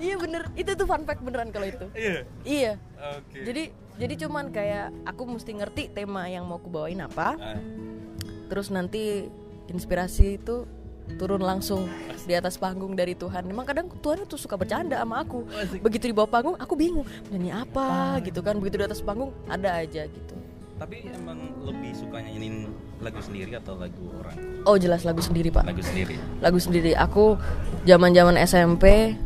[0.00, 0.48] iya bener.
[0.56, 1.86] Itu tuh fun fact beneran kalau itu.
[1.92, 2.24] Iya.
[2.48, 2.72] Iya.
[3.20, 3.38] Oke.
[3.44, 3.62] Jadi
[3.96, 7.36] jadi cuman kayak aku mesti ngerti tema yang mau aku bawain apa.
[7.36, 7.60] Ah,
[8.46, 9.28] Terus nanti
[9.68, 10.64] inspirasi itu
[11.14, 11.86] turun langsung
[12.26, 13.46] di atas panggung dari Tuhan.
[13.46, 15.46] Emang kadang Tuhan itu suka bercanda sama aku.
[15.78, 18.58] Begitu di bawah panggung, aku bingung nyanyi apa gitu kan.
[18.58, 20.34] Begitu di atas panggung ada aja gitu.
[20.76, 22.68] Tapi emang lebih suka nyanyiin
[23.00, 24.36] lagu sendiri atau lagu orang?
[24.68, 25.64] Oh jelas lagu sendiri pak.
[25.64, 26.16] Lagu sendiri.
[26.42, 26.92] Lagu sendiri.
[26.98, 27.40] Aku
[27.88, 29.16] zaman zaman SMP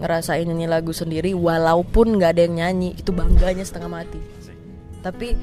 [0.00, 4.20] ngerasain nyanyi lagu sendiri walaupun nggak ada yang nyanyi itu bangganya setengah mati.
[5.04, 5.36] Tapi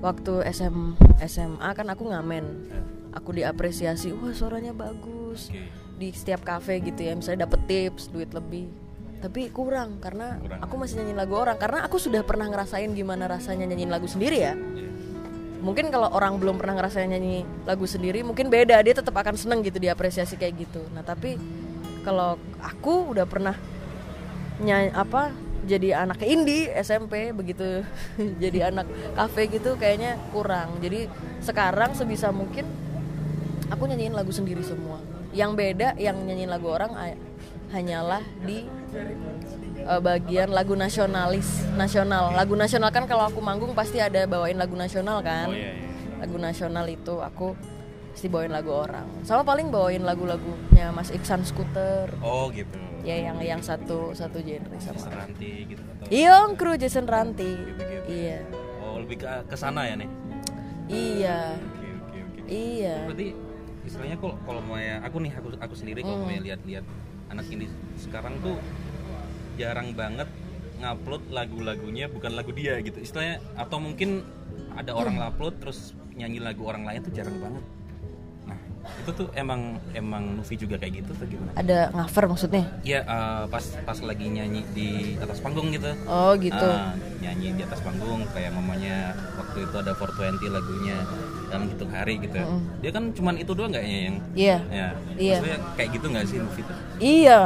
[0.00, 0.96] waktu SM,
[1.28, 2.44] SMA kan aku ngamen.
[3.18, 5.50] Aku diapresiasi, wah suaranya bagus.
[5.50, 5.66] Oke.
[5.98, 8.70] Di setiap cafe gitu ya, misalnya dapet tips, duit lebih.
[9.18, 10.62] Tapi kurang karena Kurang.
[10.62, 14.38] aku masih nyanyiin lagu orang karena aku sudah pernah ngerasain gimana rasanya nyanyiin lagu sendiri
[14.38, 14.54] ya.
[14.54, 14.90] Iya.
[15.58, 19.66] Mungkin kalau orang belum pernah ngerasain nyanyi lagu sendiri mungkin beda, dia tetap akan seneng
[19.66, 20.86] gitu diapresiasi kayak gitu.
[20.94, 21.34] Nah, tapi
[22.06, 23.58] kalau aku udah pernah
[24.62, 25.34] nyanyi apa
[25.66, 27.82] jadi anak indie SMP begitu
[28.42, 31.10] jadi anak kafe gitu kayaknya kurang jadi
[31.44, 32.64] sekarang sebisa mungkin
[33.68, 34.98] aku nyanyiin lagu sendiri semua
[35.32, 36.92] yang beda yang nyanyiin lagu orang
[37.68, 38.64] hanyalah di
[39.78, 44.72] eh, bagian lagu nasionalis nasional lagu nasional kan kalau aku manggung pasti ada bawain lagu
[44.74, 45.86] nasional kan Oh iya iya.
[46.24, 47.52] lagu nasional itu aku
[48.10, 52.74] pasti bawain lagu orang sama paling bawain lagu-lagunya Mas Iksan Scooter Oh gitu.
[53.06, 57.52] ya yang yang satu satu genre sama Seranti gitu atau Iya, kru Jason Ranti.
[57.52, 58.08] Gitu-gitu.
[58.08, 58.40] Iya.
[58.80, 60.08] Oh lebih ke ke sana ya nih.
[60.88, 61.40] Iya.
[61.54, 62.40] Oke oke oke.
[62.48, 62.96] Iya.
[63.06, 63.26] Berarti
[63.88, 66.84] istilahnya kok kalau mau ya aku nih aku aku sendiri kalau mau ya lihat-lihat
[67.32, 68.56] anak ini sekarang tuh
[69.58, 70.28] jarang banget
[70.78, 73.02] ngupload lagu-lagunya bukan lagu dia gitu.
[73.02, 74.22] Istilahnya atau mungkin
[74.78, 77.64] ada orang upload terus nyanyi lagu orang lain tuh jarang banget.
[78.46, 78.58] Nah
[79.02, 81.50] itu tuh emang emang Luffy juga kayak gitu atau gimana?
[81.58, 82.64] Ada cover maksudnya?
[82.86, 85.90] Iya eh, pas pas lagi nyanyi di atas panggung gitu.
[86.06, 86.68] Oh gitu.
[86.70, 90.96] Ah, nyanyi di atas panggung kayak mamanya waktu itu ada 420 lagunya
[91.48, 92.36] dalam hitung hari gitu
[92.84, 94.16] dia kan cuman itu doang nggak ya yang?
[94.32, 94.58] Iya.
[94.70, 94.88] Ya.
[95.18, 95.38] Iya.
[95.40, 97.40] maksudnya kayak gitu nggak sih Luffy tuh Iya,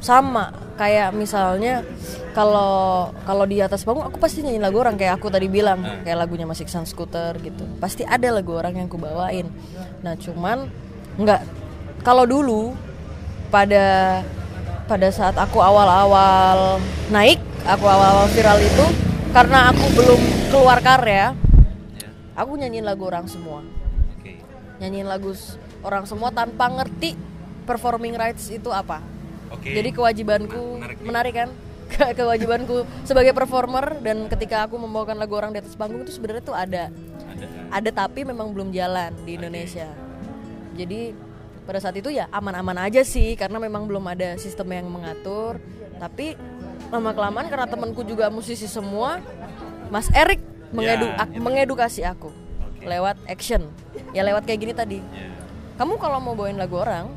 [0.00, 0.52] sama.
[0.80, 1.84] Kayak misalnya
[2.32, 5.84] kalau kalau di atas panggung aku pasti nyanyi lagu orang kayak aku tadi bilang.
[6.04, 7.68] Kayak lagunya Mas Iksan Scooter gitu.
[7.76, 9.48] Pasti ada lagu orang yang aku bawain.
[10.00, 10.72] Nah, cuman
[11.20, 11.44] nggak.
[12.00, 12.72] Kalau dulu
[13.52, 14.20] pada
[14.88, 16.80] pada saat aku awal-awal
[17.12, 17.36] naik,
[17.68, 18.84] aku awal-awal viral itu
[19.36, 21.39] karena aku belum keluar karya, ya
[22.40, 23.60] aku nyanyiin lagu orang semua.
[24.16, 24.32] oke
[24.80, 25.30] Nyanyiin lagu
[25.84, 27.12] orang semua tanpa ngerti
[27.68, 29.04] performing rights itu apa.
[29.52, 31.48] oke Jadi kewajibanku Menarik menarik kan?
[31.90, 36.42] Ke- kewajibanku sebagai performer dan ketika aku membawakan lagu orang di atas panggung itu sebenarnya
[36.42, 36.88] tuh ada.
[37.28, 39.90] ada Ada tapi memang belum jalan di Indonesia.
[40.74, 41.12] Jadi
[41.68, 45.60] pada saat itu ya aman-aman aja sih karena memang belum ada sistem yang mengatur.
[46.00, 46.34] Tapi
[46.88, 49.20] lama kelamaan karena temanku juga musisi semua,
[49.92, 51.40] Mas Erik mengedu- Ya, ak- itu.
[51.40, 52.84] mengedukasi aku Oke.
[52.84, 53.62] lewat action.
[54.10, 54.98] Ya lewat kayak gini tadi.
[55.00, 55.30] Ya.
[55.76, 57.08] Kamu kalau mau bawain lagu orang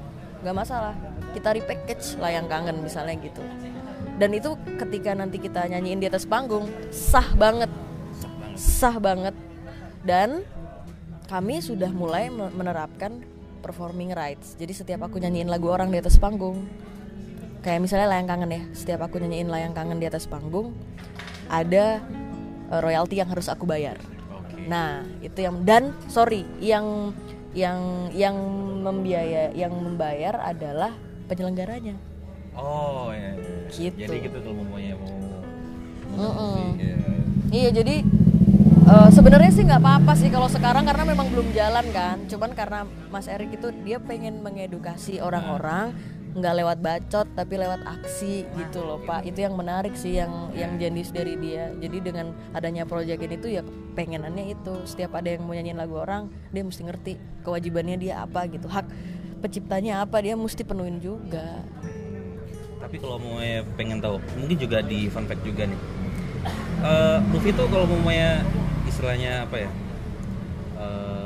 [0.41, 0.95] nggak masalah.
[1.33, 3.41] Kita repackage layang kangen misalnya gitu.
[4.15, 7.69] Dan itu ketika nanti kita nyanyiin di atas panggung sah banget.
[8.53, 9.33] Sah banget.
[10.01, 10.45] Dan
[11.25, 13.25] kami sudah mulai me- menerapkan
[13.59, 14.53] performing rights.
[14.53, 16.61] Jadi setiap aku nyanyiin lagu orang di atas panggung
[17.63, 20.75] kayak misalnya layang kangen ya setiap aku nyanyiin layang kangen di atas panggung
[21.47, 22.03] ada
[22.71, 23.97] eh, royalti yang harus aku bayar
[24.31, 27.11] oke Nah, itu yang dan sorry, yang
[27.53, 28.35] yang yang
[28.81, 30.91] membiaya yang membayar adalah
[31.29, 31.95] penyelenggaranya.
[32.53, 33.33] oh ya.
[33.69, 34.05] Gitu.
[34.05, 35.09] jadi gitu kalau mau mau.
[36.13, 36.97] Luffy, ya.
[37.53, 37.95] Iya, jadi
[38.85, 42.17] eh, sebenarnya sih nggak apa-apa sih kalau sekarang karena memang belum jalan kan.
[42.29, 45.93] Cuman karena Mas Erik itu dia pengen mengedukasi orang-orang
[46.33, 49.25] nggak lewat bacot tapi lewat aksi gitu loh Pak.
[49.29, 51.69] Itu yang menarik sih yang yang jenius dari dia.
[51.77, 53.61] Jadi dengan adanya proyek ini tuh ya
[53.93, 57.13] pengenannya itu setiap ada yang mau nyanyiin lagu orang dia mesti ngerti
[57.45, 58.65] kewajibannya dia apa gitu.
[58.65, 58.89] Hak
[59.43, 61.61] penciptanya apa dia mesti penuhin juga.
[62.83, 65.79] tapi kalau mau ya pengen tahu mungkin juga di fun fact juga nih
[66.83, 68.43] Eh Luffy tuh kalau mau ya
[68.83, 69.69] istilahnya apa ya
[70.83, 71.22] eh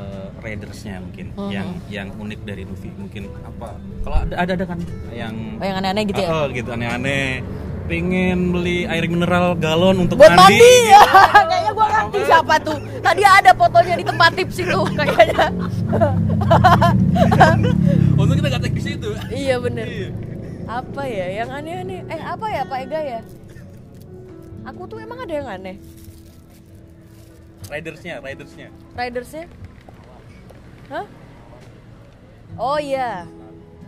[0.47, 1.51] raidersnya mungkin Mhm.
[1.51, 2.89] yang yang unik dari Luffy.
[2.95, 3.75] Mungkin apa?
[4.01, 4.79] Kalau ada ada, ada kan
[5.11, 6.29] yang Oh, yang aneh-aneh gitu ya.
[6.31, 7.43] Oh, gitu aneh-aneh.
[7.87, 11.07] Pengen beli air mineral galon untuk buat mandi, mandi, gitu.
[11.47, 12.77] kayaknya gua ngerti siapa tuh.
[12.99, 15.45] Tadi ada fotonya di tempat tips itu kayaknya.
[18.19, 19.09] Untung kita gak di situ.
[19.29, 19.85] Iya bener.
[20.67, 21.25] Apa ya?
[21.43, 21.99] Yang aneh-aneh.
[22.07, 23.19] Eh apa ya Pak Ega ya?
[24.67, 25.77] Aku tuh emang ada yang aneh.
[27.67, 29.43] Ridersnya ridersnya ridersnya
[30.87, 31.05] hah
[32.57, 33.25] oh iya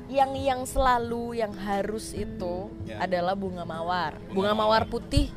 [0.10, 3.06] yang yang selalu yang harus itu Ya.
[3.06, 5.30] adalah bunga mawar bunga mawar putih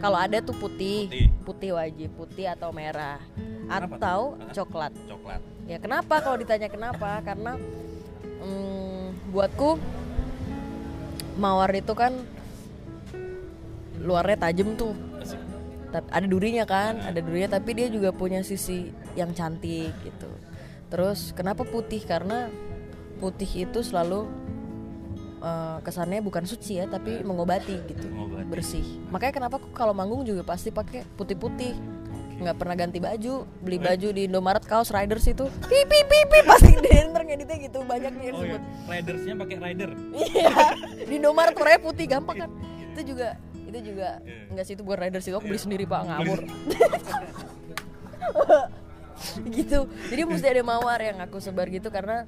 [0.00, 1.28] kalau ada tuh putih Putih.
[1.44, 3.20] putih wajib putih atau merah
[3.64, 4.52] Kenapa atau tuh?
[4.54, 7.24] coklat coklat Ya kenapa kalau ditanya kenapa?
[7.24, 7.56] Karena
[8.44, 9.80] mm, buatku
[11.40, 12.12] mawar itu kan
[13.96, 14.92] luarnya tajam tuh.
[15.16, 15.40] Asik.
[16.12, 20.28] Ada durinya kan, ada durinya tapi dia juga punya sisi yang cantik gitu.
[20.94, 22.00] Terus kenapa putih?
[22.00, 22.48] Karena
[23.18, 24.30] putih itu selalu
[25.42, 28.46] eh, kesannya bukan suci ya, tapi mengobati gitu, Mengobati.
[28.46, 28.86] bersih.
[29.10, 31.74] Makanya kenapa aku kalau manggung juga pasti pakai putih-putih.
[32.34, 37.06] Nggak pernah ganti baju beli baju di Indomaret kaos Riders itu pipi pipi pasti dia
[37.06, 38.58] ntar ngeditnya gitu banyak nih yang oh iya.
[38.58, 39.90] Sebut ridersnya pakai rider.
[40.10, 40.50] Iya
[41.06, 42.50] di Indomaret warnanya putih gampang kan?
[42.90, 44.50] Itu juga itu juga Iya.
[44.50, 46.46] enggak sih itu buat Riders itu aku beli sendiri pak ngawur
[49.58, 49.86] gitu.
[50.10, 52.26] Jadi mesti ada mawar yang aku sebar gitu karena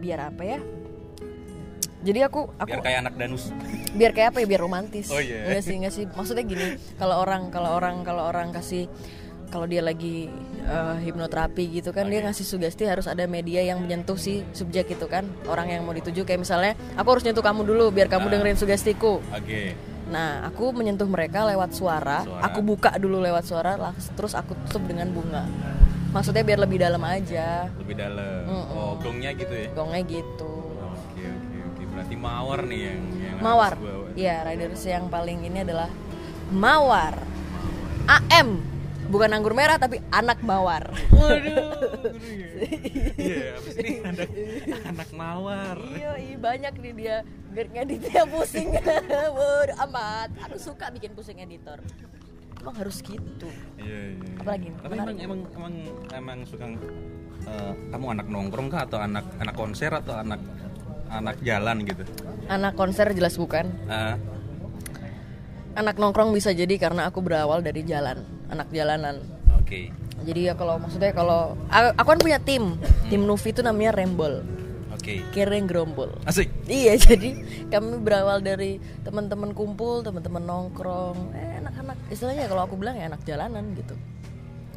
[0.00, 0.58] biar apa ya?
[2.00, 3.52] Jadi aku aku biar kayak anak danus.
[3.92, 4.46] Biar kayak apa ya?
[4.48, 5.12] Biar romantis.
[5.12, 5.52] Oh, iya.
[5.52, 6.04] Enggak sih enggak sih.
[6.08, 8.88] Maksudnya gini kalau orang kalau orang kalau orang kasih
[9.50, 10.30] kalau dia lagi
[10.64, 15.06] eh, hipnoterapi gitu kan dia ngasih sugesti harus ada media yang menyentuh si subjek itu
[15.12, 15.28] kan.
[15.44, 19.20] Orang yang mau dituju kayak misalnya aku harus nyentuh kamu dulu biar kamu dengerin sugestiku.
[19.36, 19.76] Oke.
[20.08, 22.42] Nah aku menyentuh mereka lewat suara, Suara.
[22.48, 23.76] aku buka dulu lewat suara
[24.16, 25.44] terus aku tutup dengan bunga
[26.10, 28.74] maksudnya biar lebih dalam aja lebih dalam Mm-mm.
[28.74, 33.72] oh gongnya gitu ya gongnya gitu oke oke oke berarti mawar nih yang yang Mawar.
[34.12, 35.88] Iya, riders yang paling ini adalah
[36.52, 37.16] Mawar.
[38.04, 38.60] AM.
[39.10, 40.94] Bukan anggur merah tapi anak mawar.
[43.18, 44.22] iya habis ini ada
[45.02, 45.82] penawar.
[45.82, 47.16] Iya, iya banyak nih dia
[47.50, 48.70] ngeditnya pusing.
[49.34, 50.30] Bodoh amat.
[50.46, 51.82] Aku suka bikin pusing editor.
[52.60, 53.48] Emang harus gitu.
[53.80, 54.32] Iya, iya.
[54.36, 54.68] Apalagi?
[54.84, 55.74] Tapi emang emang emang
[56.12, 56.68] emang suka
[57.48, 60.40] eh, kamu anak nongkrong kah atau anak anak konser atau anak
[61.08, 62.04] anak jalan gitu?
[62.52, 63.72] Anak konser jelas bukan.
[63.88, 64.20] Ah,
[65.70, 69.22] Anak nongkrong bisa jadi karena aku berawal dari jalan, anak jalanan.
[69.54, 69.94] Oke.
[70.26, 72.74] Jadi ya kalau maksudnya kalau aku kan punya tim,
[73.06, 74.42] tim Nuvi itu namanya Rembol,
[75.00, 75.24] Oke.
[75.32, 76.12] Kereng Gerombol.
[76.28, 76.52] Asik.
[76.68, 77.40] Iya, jadi
[77.72, 81.49] kami berawal dari teman-teman kumpul, teman-teman nongkrong, eh
[81.80, 83.96] anak-anak istilahnya kalau aku bilang ya anak jalanan gitu.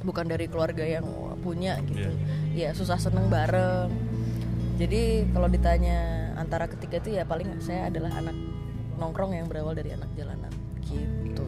[0.08, 1.04] Bukan dari keluarga yang
[1.44, 2.16] punya gitu.
[2.56, 3.92] Ya susah seneng bareng.
[4.80, 8.36] Jadi kalau ditanya antara ketiga itu ya paling saya adalah anak
[8.96, 10.52] nongkrong yang berawal dari anak jalanan
[10.88, 11.44] gitu.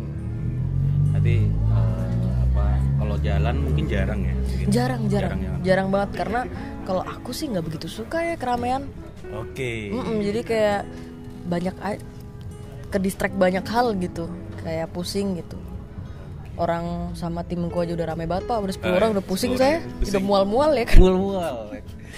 [1.15, 2.65] Tapi eh, apa?
[2.99, 4.35] Kalau jalan mungkin jarang ya.
[4.59, 4.69] Gitu.
[4.71, 5.51] Jarang, jarang, ya.
[5.63, 6.41] jarang banget karena
[6.83, 8.83] kalau aku sih nggak begitu suka ya keramaian.
[9.31, 9.91] Oke.
[9.91, 10.81] Mm-mm, jadi kayak
[11.47, 11.75] banyak
[12.91, 14.31] ke distract banyak hal gitu
[14.65, 15.55] kayak pusing gitu
[16.55, 19.59] orang sama timku aja udah rame banget pak udah 10 Eh, orang udah pusing 10
[19.59, 20.09] saya pusing.
[20.09, 21.55] udah mual-mual ya kan Mual-mual.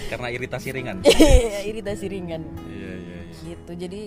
[0.08, 0.96] Karena iritasi ringan.
[1.04, 3.42] Iya, iritasi ringan Iya, iya, iya.
[3.44, 4.00] gitu jadi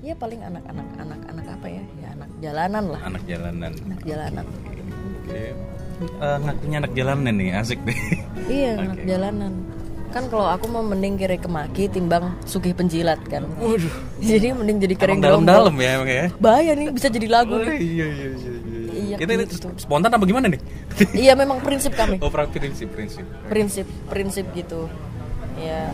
[0.00, 3.72] ya paling anak-anak anak-anak apa ya ya anak jalanan lah Anak jalanan.
[3.82, 4.44] anak jalanan
[5.24, 5.42] Oke.
[5.94, 7.98] Eh, ngakunya anak jalanan nih, asik deh.
[8.46, 9.52] iya anak jalanan
[10.14, 13.90] kan kalau aku mau mending kiri kemaki timbang sugih penjilat kan Waduh.
[14.22, 16.26] jadi mending jadi kering dalam-dalam ya emang ya.
[16.38, 18.52] bahaya nih bisa jadi lagu nih iya iya iya.
[18.94, 19.68] Iya, Kita ini gitu.
[19.74, 20.62] spontan apa gimana nih?
[21.26, 23.26] iya memang prinsip kami oh, prinsip prinsip.
[23.50, 24.86] prinsip prinsip gitu
[25.58, 25.90] ya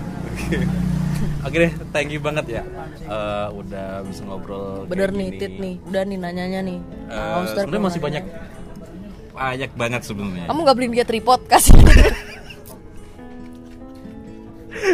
[1.41, 2.63] Oke deh, thank you banget ya.
[3.05, 4.85] Eh, udah bisa ngobrol.
[4.89, 5.41] bener nih gini.
[5.41, 6.79] tit nih udah nih nanyanya nih
[7.09, 8.25] Monster sebenarnya masih banyak
[9.33, 10.45] banyak banget sebenarnya.
[10.53, 11.73] kamu nggak beliin dia tripod kasih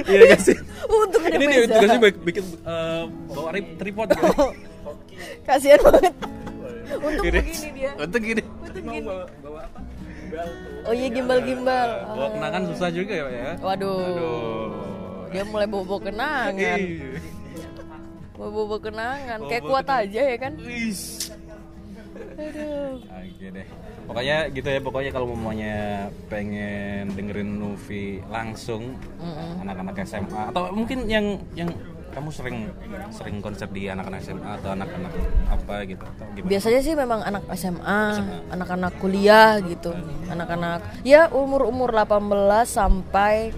[0.04, 0.56] Iya gak sih?
[0.86, 4.44] untuk ada Ini nih tugasnya bikin, bikin eh, bawa rip tripod gitu.
[5.42, 6.14] kasihan banget
[6.96, 7.38] untuk Gini.
[7.40, 8.42] begini dia Untuk gini.
[8.60, 9.24] untuk gini bawa
[9.62, 13.52] apa gimbal tuh oh iya gimbal gimbal Bawa kenangan susah juga ya, Pak, ya.
[13.58, 14.66] waduh Aduh.
[15.28, 16.76] dia mulai bobo kenangan Iya.
[18.32, 21.25] bobo kenangan kayak kuat aja ya kan Wis.
[22.36, 23.00] Aduh
[23.36, 23.66] Oke deh.
[24.08, 28.96] Pokoknya gitu ya, pokoknya kalau mamanya pengen dengerin Nuvi langsung
[29.60, 31.68] anak-anak SMA atau mungkin yang yang
[32.16, 32.72] kamu sering
[33.12, 35.12] sering konser di anak-anak SMA atau anak-anak
[35.52, 36.48] apa gitu atau gimana?
[36.48, 38.00] biasanya sih memang anak SMA,
[38.56, 39.92] anak-anak kuliah gitu,
[40.32, 42.16] anak-anak ya umur-umur 18
[42.64, 43.52] sampai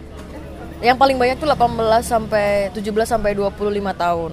[0.82, 4.32] yang paling banyak tuh 18 sampai 17 sampai 25 tahun.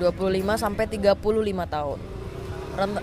[0.00, 1.12] 25 sampai 35
[1.68, 1.98] tahun.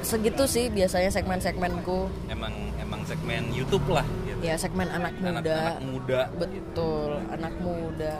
[0.06, 2.08] Segitu sih biasanya segmen-segmenku.
[2.30, 4.40] Emang emang segmen YouTube lah gitu.
[4.46, 5.42] Ya segmen anak muda.
[5.42, 6.20] Anak-anak muda.
[6.38, 8.16] Betul, anak muda.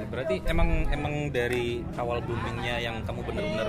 [0.00, 3.68] Berarti emang emang dari awal boomingnya yang kamu bener-bener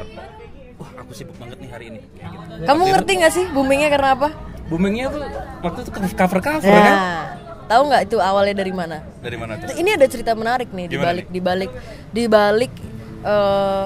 [0.81, 2.65] wah aku sibuk banget nih hari ini kayak gitu.
[2.65, 4.29] Kamu ngerti nggak sih boomingnya karena apa?
[4.71, 5.23] Boomingnya tuh
[5.61, 6.57] waktu itu cover-cover kan?
[6.63, 7.23] Nah,
[7.69, 8.97] tahu nggak itu awalnya dari mana?
[9.21, 9.77] Dari mana tuh?
[9.77, 11.71] Ini ada cerita menarik nih di balik di balik
[12.09, 12.73] di balik
[13.21, 13.85] eh,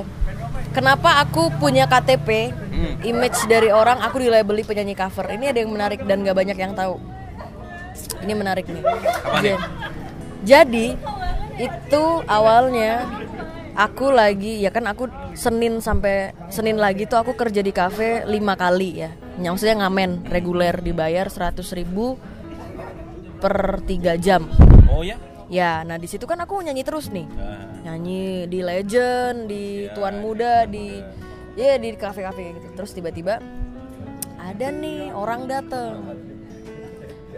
[0.75, 2.99] kenapa aku punya KTP Hmm.
[3.01, 5.25] image dari orang aku dilabeli penyanyi cover.
[5.25, 6.99] Ini ada yang menarik dan gak banyak yang tahu.
[8.19, 8.83] Ini menarik nih.
[9.23, 9.55] Apa nih?
[9.55, 9.63] Ja-
[10.45, 10.93] Jadi
[11.55, 13.07] itu awalnya
[13.73, 18.53] aku lagi ya kan aku Senin sampai Senin lagi tuh aku kerja di kafe lima
[18.53, 19.09] kali ya.
[19.35, 22.19] Maksudnya ngamen reguler dibayar 100.000 ribu
[23.37, 24.47] per 3 jam.
[24.85, 25.15] Oh ya?
[25.45, 27.27] Ya, nah di situ kan aku nyanyi terus nih.
[27.27, 30.97] Nah, Nyanyi di Legend, di Tuan Muda, di
[31.53, 32.67] ya di kafe-kafe gitu.
[32.73, 33.37] Terus tiba-tiba
[34.41, 36.17] ada nih orang dateng.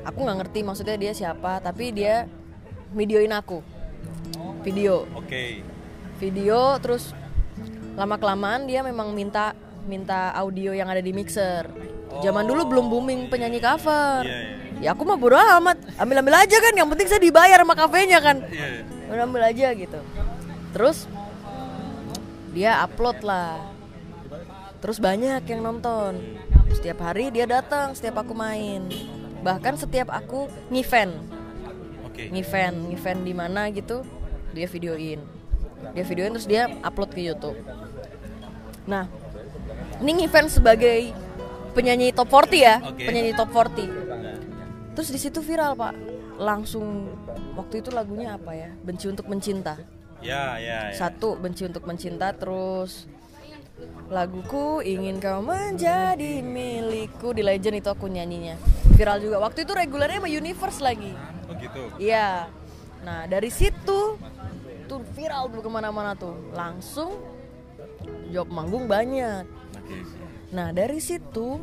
[0.07, 2.31] Aku nggak ngerti maksudnya dia siapa, tapi dia
[2.95, 3.59] videoin aku.
[4.63, 5.63] Video, Oke.
[6.19, 7.11] video terus
[7.99, 9.51] lama kelamaan dia memang minta
[9.83, 11.67] minta audio yang ada di mixer.
[12.23, 14.23] Zaman dulu belum booming penyanyi cover.
[14.23, 14.55] Iya, iya.
[14.77, 18.47] Ya aku mah bodo amat, ambil-ambil aja kan, yang penting saya dibayar sama kafenya kan.
[18.47, 18.85] Iya.
[19.11, 19.99] Udah ambil aja gitu.
[20.75, 21.07] Terus
[22.51, 23.61] dia upload lah.
[24.81, 26.37] Terus banyak yang nonton.
[26.73, 28.85] Setiap hari dia datang, setiap aku main.
[29.41, 31.13] Bahkan setiap aku ngevent,
[32.03, 32.29] Oke.
[32.33, 34.03] ngevent, ngevent di mana gitu,
[34.51, 35.21] dia videoin.
[35.93, 37.57] Dia videoin terus dia upload ke YouTube.
[38.89, 39.05] Nah,
[40.01, 41.13] ini ngevent sebagai
[41.77, 43.87] penyanyi top 40 ya, penyanyi top 40.
[44.97, 45.93] Terus di situ viral pak,
[46.41, 47.13] langsung
[47.53, 48.69] waktu itu lagunya apa ya?
[48.81, 49.77] Benci untuk mencinta.
[50.21, 50.97] Ya, ya, ya.
[50.97, 53.05] Satu benci untuk mencinta, terus
[54.07, 58.57] laguku ingin kau menjadi milikku di Legend itu aku nyanyinya.
[58.97, 59.37] Viral juga.
[59.43, 61.13] Waktu itu regulernya sama Universe lagi.
[61.45, 61.81] Oh gitu.
[62.01, 62.49] Iya.
[63.05, 64.17] Nah dari situ
[64.87, 67.19] itu viral tuh ke mana-mana tuh langsung
[68.31, 69.43] job manggung banyak
[70.47, 71.59] nah dari situ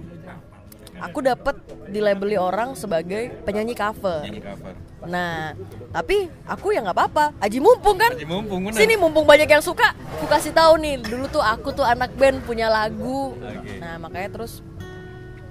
[0.97, 4.73] aku dapat dilabeli orang sebagai penyanyi cover Nyanyi cover.
[5.05, 5.53] nah
[5.91, 8.79] tapi aku ya nggak apa-apa aji mumpung kan Aji mumpung bener.
[8.79, 12.41] sini mumpung banyak yang suka aku kasih tahu nih dulu tuh aku tuh anak band
[12.43, 13.79] punya lagu Oke.
[13.79, 14.65] nah makanya terus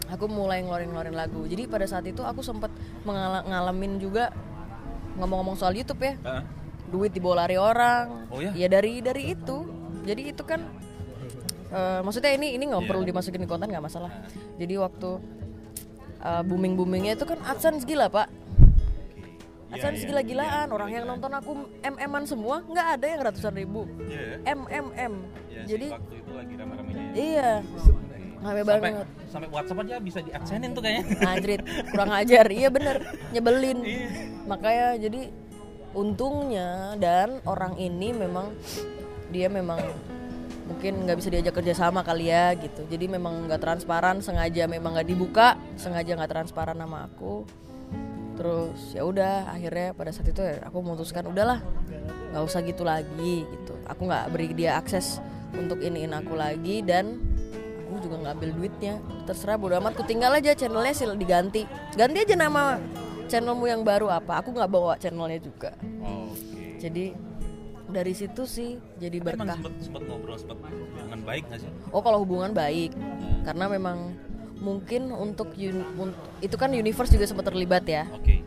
[0.10, 2.70] aku mulai ngeluarin ngeluarin lagu jadi pada saat itu aku sempat
[3.04, 4.30] ngalamin juga
[5.18, 6.42] ngomong-ngomong soal YouTube ya Hah?
[6.90, 8.54] duit dibawa lari orang Oh ya?
[8.70, 9.66] dari dari itu
[10.04, 10.62] jadi itu kan
[11.74, 12.90] eh, maksudnya ini ini nggak Iya.
[12.90, 14.12] perlu dimasukin di konten nggak masalah
[14.56, 15.10] jadi waktu
[16.42, 18.30] booming boomingnya itu kan AdSense gila pak
[19.68, 21.20] Iya, AdSense iya, gila-gilaan iya, orang yang gila-gilaan.
[21.20, 21.52] nonton aku
[21.82, 24.40] mm-an semua nggak ada yang ratusan ribu Iya.
[24.46, 25.14] mm
[25.50, 27.04] Ya, jadi waktu itu lagi rame-ramenya.
[27.04, 27.14] ya.
[27.14, 27.52] iya
[28.40, 30.32] rame banget sampai WhatsApp aja bisa di
[30.72, 31.04] tuh kayaknya.
[31.24, 32.46] Anjrit, kurang ajar.
[32.52, 32.96] Iya bener,
[33.32, 33.80] nyebelin.
[33.82, 34.08] Iya.
[34.44, 35.22] Makanya jadi
[35.94, 38.52] untungnya dan orang ini memang
[39.30, 39.80] dia memang
[40.64, 42.88] mungkin nggak bisa diajak kerja sama kali ya gitu.
[42.88, 47.44] Jadi memang nggak transparan, sengaja memang nggak dibuka, sengaja nggak transparan nama aku.
[48.34, 51.62] Terus ya udah akhirnya pada saat itu ya aku memutuskan udahlah
[52.34, 53.74] nggak usah gitu lagi gitu.
[53.86, 55.22] Aku nggak beri dia akses
[55.54, 57.22] untuk iniin aku lagi dan
[57.94, 58.94] aku juga nggak ambil duitnya
[59.30, 62.82] terserah bodo amat ku tinggal aja channelnya sil diganti ganti aja nama
[63.30, 65.78] channelmu yang baru apa aku nggak bawa channelnya juga
[66.82, 67.14] jadi
[67.94, 69.58] dari situ sih jadi Tapi Emang berkah.
[69.62, 71.70] sempet, sempet ngobrol sempet hubungan baik gak sih?
[71.88, 72.92] oh kalau hubungan baik.
[73.44, 73.98] Karena memang
[74.58, 78.10] mungkin untuk un- itu kan universe juga sempat terlibat ya.
[78.10, 78.42] Oke.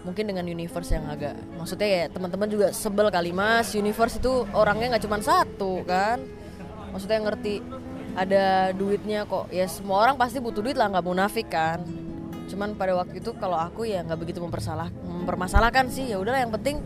[0.00, 4.94] mungkin dengan universe yang agak maksudnya ya teman-teman juga sebel kali mas universe itu orangnya
[4.94, 6.22] nggak cuma satu kan?
[6.94, 7.58] Maksudnya ngerti
[8.14, 9.50] ada duitnya kok.
[9.50, 11.82] Ya semua orang pasti butuh duit lah nggak munafik kan?
[12.46, 16.06] Cuman pada waktu itu kalau aku ya nggak begitu mempersalah mempermasalahkan sih.
[16.06, 16.78] Ya udahlah yang penting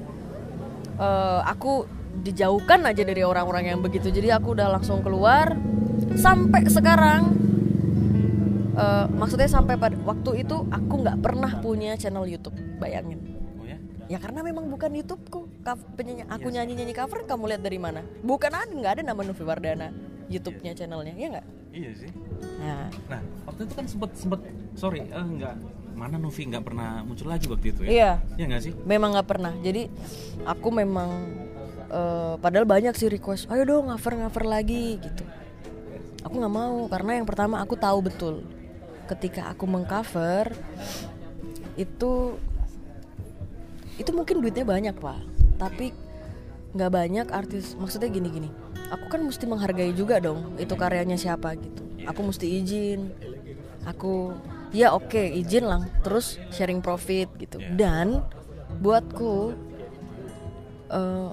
[1.00, 1.88] eh, aku
[2.20, 4.12] dijauhkan aja dari orang-orang yang begitu.
[4.12, 5.56] Jadi aku udah langsung keluar
[6.14, 7.22] sampai sekarang.
[8.76, 13.18] Eh, maksudnya sampai pada waktu itu aku nggak pernah punya channel YouTube bayangin.
[13.60, 13.76] Oh ya?
[14.06, 15.48] ya karena memang bukan YouTubeku.
[15.96, 18.04] Penyanyi aku nyanyi nyanyi cover kamu lihat dari mana?
[18.20, 19.88] Bukan ada nggak ada nama Novi Wardana
[20.30, 21.14] YouTube-nya channelnya.
[21.16, 21.46] Ya nggak?
[21.70, 22.10] Iya sih.
[22.58, 22.90] nah.
[23.06, 24.40] Nah, waktu itu kan sempet sempet
[24.74, 25.54] sorry, enggak
[26.00, 27.90] mana Novi nggak pernah muncul lagi waktu itu ya?
[27.92, 28.12] iya.
[28.40, 28.72] Iya nggak sih?
[28.88, 29.52] memang nggak pernah.
[29.60, 29.92] Jadi
[30.48, 31.10] aku memang
[31.92, 35.24] eh, padahal banyak sih request ayo dong cover cover lagi gitu.
[36.24, 38.34] Aku nggak mau karena yang pertama aku tahu betul.
[39.04, 40.56] Ketika aku mengcover
[41.76, 42.40] itu
[44.00, 45.20] itu mungkin duitnya banyak pak.
[45.60, 45.92] Tapi
[46.72, 48.50] nggak banyak artis maksudnya gini gini
[48.90, 51.82] aku kan mesti menghargai juga dong itu karyanya siapa gitu.
[52.10, 53.14] Aku mesti izin.
[53.86, 54.34] Aku
[54.70, 57.58] ya oke izin lah terus sharing profit gitu.
[57.74, 58.22] Dan
[58.80, 59.54] buatku
[60.90, 61.32] eh,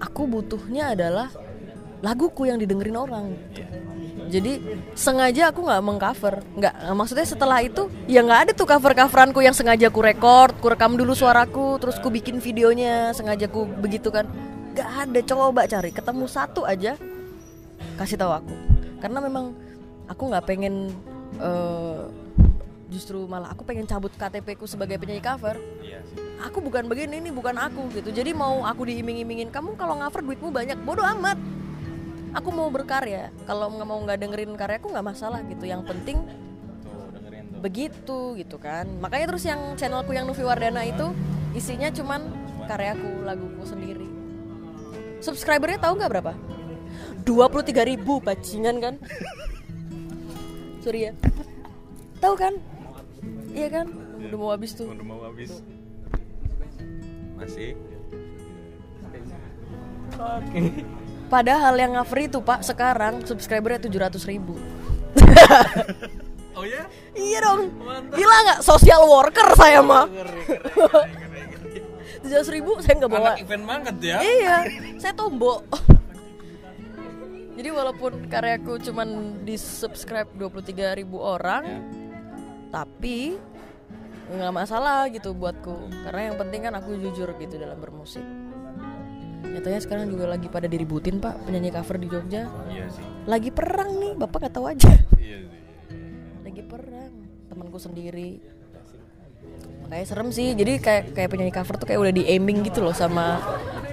[0.00, 1.28] aku butuhnya adalah
[2.04, 3.32] laguku yang didengerin orang
[4.28, 4.58] jadi
[4.96, 9.52] sengaja aku nggak mengcover nggak maksudnya setelah itu ya nggak ada tuh cover coveranku yang
[9.52, 14.26] sengaja ku record ku rekam dulu suaraku terus ku bikin videonya sengaja ku begitu kan.
[14.74, 16.98] Nggak ada coba cari ketemu satu aja
[17.94, 18.54] kasih tahu aku.
[18.98, 19.54] Karena memang
[20.10, 20.90] aku nggak pengen
[21.38, 22.00] eh,
[22.94, 25.58] justru malah aku pengen cabut KTP ku sebagai penyanyi cover.
[25.82, 26.16] Iya sih.
[26.38, 28.14] aku bukan begini ini bukan aku gitu.
[28.14, 31.34] Jadi mau aku diiming-imingin kamu kalau cover duitmu banyak bodoh amat.
[32.38, 33.34] Aku mau berkarya.
[33.46, 35.66] Kalau nggak mau nggak dengerin karyaku nggak masalah gitu.
[35.66, 36.22] Yang penting
[36.86, 37.58] Tuh dengerin tuh.
[37.58, 38.86] begitu gitu kan.
[39.02, 41.10] Makanya terus yang channelku yang Novi Wardana itu
[41.54, 42.30] isinya cuman
[42.70, 44.06] karyaku laguku sendiri.
[45.18, 46.32] Subscribernya tahu nggak berapa?
[47.24, 48.94] 23.000 ribu bajingan kan?
[50.84, 51.12] Sorry ya.
[52.20, 52.54] Tahu kan
[53.54, 53.86] iya kan?
[54.18, 54.90] Udah mau habis tuh.
[54.90, 55.62] Udah mau habis.
[57.38, 57.78] Masih?
[60.14, 60.60] Oke.
[61.32, 64.54] padahal yang free itu pak sekarang subscribernya 700.000 ribu.
[66.54, 66.86] Oh ya?
[67.18, 67.66] iya dong.
[68.14, 68.60] Gila nggak?
[68.62, 70.06] Social worker saya mah.
[72.22, 73.34] Tujuh ribu saya nggak bawa.
[73.34, 74.16] Anak event banget ya?
[74.22, 74.56] iya.
[75.02, 75.66] Saya tombok
[77.54, 81.86] jadi walaupun karyaku cuman di subscribe 23.000 ribu orang
[82.74, 83.38] tapi
[84.34, 85.94] nggak masalah gitu buatku.
[86.02, 88.26] Karena yang penting kan aku jujur gitu dalam bermusik.
[89.46, 92.50] Nyatanya sekarang juga lagi pada diributin pak penyanyi cover di Jogja.
[92.66, 93.06] Iya sih.
[93.30, 94.90] lagi perang nih bapak nggak tahu aja.
[95.14, 95.62] Iya sih.
[96.42, 97.12] lagi perang
[97.46, 98.42] temanku sendiri.
[99.86, 102.90] Kayak serem sih jadi kayak kayak penyanyi cover tuh kayak udah di aiming gitu loh
[102.90, 103.38] sama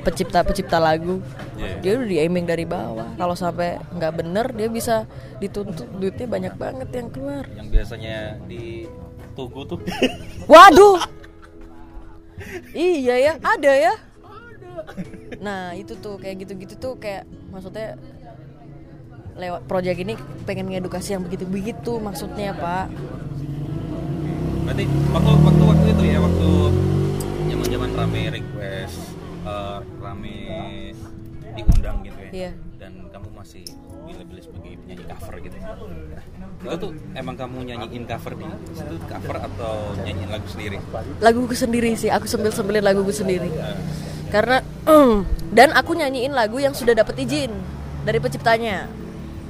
[0.01, 1.21] pencipta pencipta lagu.
[1.57, 1.77] Iya.
[1.81, 3.13] dia udah di aiming dari bawah.
[3.15, 5.05] Kalau sampai nggak bener dia bisa
[5.37, 7.45] dituntut duitnya banyak banget yang keluar.
[7.53, 8.17] Yang biasanya
[8.49, 8.89] di
[9.31, 9.79] Tugu tuh.
[10.51, 10.99] waduh.
[12.73, 13.93] Iya ya ada ya.
[15.39, 17.23] Nah itu tuh kayak gitu-gitu tuh kayak
[17.53, 17.95] maksudnya
[19.37, 22.91] lewat proyek ini pengen ngedukasi yang begitu-begitu maksudnya pak.
[24.67, 24.83] Berarti
[25.15, 26.49] waktu waktu waktu itu ya waktu
[27.51, 29.20] zaman zaman rame request
[29.51, 30.35] eh, rame
[31.51, 32.31] diundang gitu ya.
[32.31, 32.51] Iya.
[32.79, 33.63] Dan kamu masih
[34.07, 35.55] pilih-pilih sebagai penyanyi cover gitu.
[35.61, 36.23] Nah,
[36.61, 38.45] itu tuh emang kamu nyanyiin cover di
[38.77, 39.73] situ cover atau
[40.05, 40.77] nyanyiin lagu sendiri?
[41.17, 43.49] laguku sendiri sih aku sambil sambilin laguku sendiri
[44.29, 44.61] karena
[45.57, 47.49] dan aku nyanyiin lagu yang sudah dapat izin
[48.05, 48.85] dari penciptanya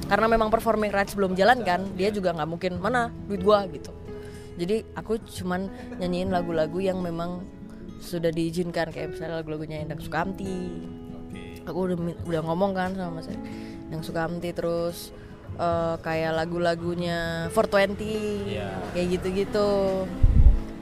[0.08, 3.92] karena memang performing rights belum jalan kan dia juga nggak mungkin mana duit gua gitu
[4.56, 5.68] jadi aku cuman
[6.00, 7.44] nyanyiin lagu-lagu yang memang
[8.02, 10.82] sudah diizinkan kayak misalnya lagu-lagunya Endang Sukamti
[11.62, 11.96] aku udah
[12.26, 15.14] udah ngomong kan sama Mas Endang Sukamti terus
[15.54, 18.68] eh, kayak lagu-lagunya 420 Iya.
[18.90, 19.70] kayak gitu-gitu.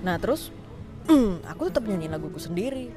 [0.01, 0.49] Nah terus
[1.51, 2.89] aku tetap nyanyiin laguku sendiri.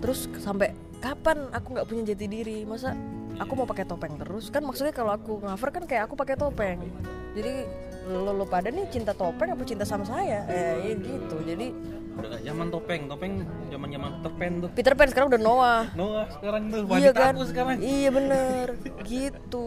[0.00, 0.72] Terus sampai
[1.04, 2.64] kapan aku nggak punya jati diri?
[2.64, 2.96] Masa
[3.36, 4.48] aku mau pakai topeng terus?
[4.48, 6.80] Kan maksudnya kalau aku cover kan kayak aku pakai topeng.
[7.36, 7.68] Jadi
[8.02, 10.44] lo, lo pada nih cinta topeng apa cinta sama saya?
[10.46, 11.36] Eh ya gitu.
[11.42, 11.68] Jadi
[12.10, 13.32] Udah gak zaman topeng, topeng
[13.68, 14.68] zaman zaman terpen tuh.
[14.70, 15.82] Peter Pan sekarang udah Noah.
[15.94, 17.32] Noah sekarang tuh iya wanita kan?
[17.32, 17.76] aku sekarang.
[17.78, 18.66] iya bener.
[19.02, 19.66] Gitu.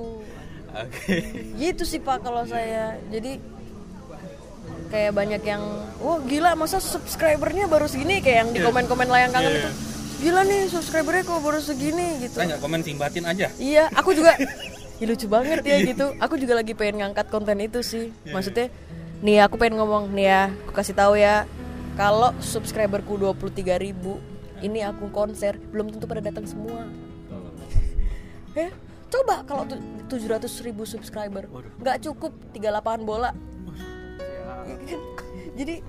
[0.70, 1.16] Oke.
[1.56, 3.00] gitu sih pak kalau saya.
[3.08, 3.38] Jadi
[4.90, 5.64] kayak banyak yang
[5.98, 8.20] wah gila masa subscribernya baru segini?
[8.20, 8.66] Kayak yang di Iya.
[8.68, 9.72] komen-komen layang kangen Iya, itu
[10.20, 12.08] gila nih subscribernya kok baru segini?
[12.22, 12.36] Gitu.
[12.36, 13.48] Saya nggak komen simbatin aja.
[13.56, 14.36] iya aku juga
[15.02, 16.14] Ih, lucu banget ya gitu.
[16.18, 18.14] Aku juga lagi pengen ngangkat konten itu sih.
[18.26, 18.70] Maksudnya
[19.24, 21.50] nih aku pengen ngomong nih ya aku kasih tahu ya.
[21.94, 24.18] Kalau subscriberku 23.000 ribu
[24.60, 26.90] ini aku konser belum tentu pada datang semua.
[28.54, 28.70] Ya
[29.10, 31.46] coba kalau tu- 700 ribu subscriber.
[31.82, 33.30] Nggak cukup tiga lapangan bola.
[34.90, 34.98] Ya
[35.58, 35.82] jadi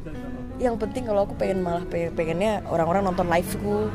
[0.56, 3.88] yang penting kalau aku pengen malah pe- pengennya orang-orang nonton liveku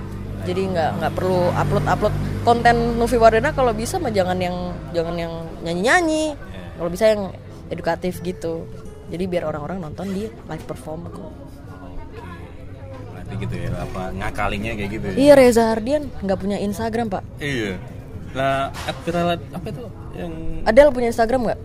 [0.45, 3.51] jadi nggak nggak perlu upload upload konten Novi Wardana.
[3.51, 4.55] Kalau bisa mah jangan yang
[4.91, 6.23] jangan yang nyanyi nyanyi
[6.75, 7.31] kalau bisa yang
[7.69, 8.65] edukatif gitu.
[9.09, 11.23] Jadi biar orang-orang nonton di live perform aku.
[13.09, 15.15] Berarti gitu ya, apa ngakalinnya kayak gitu ya?
[15.17, 17.23] iya Reza Ardian nggak punya Instagram pak.
[17.41, 17.77] Iya.
[19.01, 19.83] Viral apa itu?
[20.13, 20.33] Yang
[20.69, 21.59] Adele punya Instagram nggak?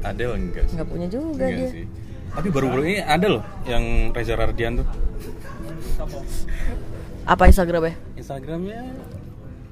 [0.00, 0.74] Adele enggak sih?
[0.76, 1.68] nggak punya juga Enggak dia.
[1.72, 1.84] sih.
[2.30, 4.86] Tapi baru-baru ini ada loh yang Reza Rardian tuh.
[7.28, 7.94] apa Instagramnya
[8.30, 8.86] Instagramnya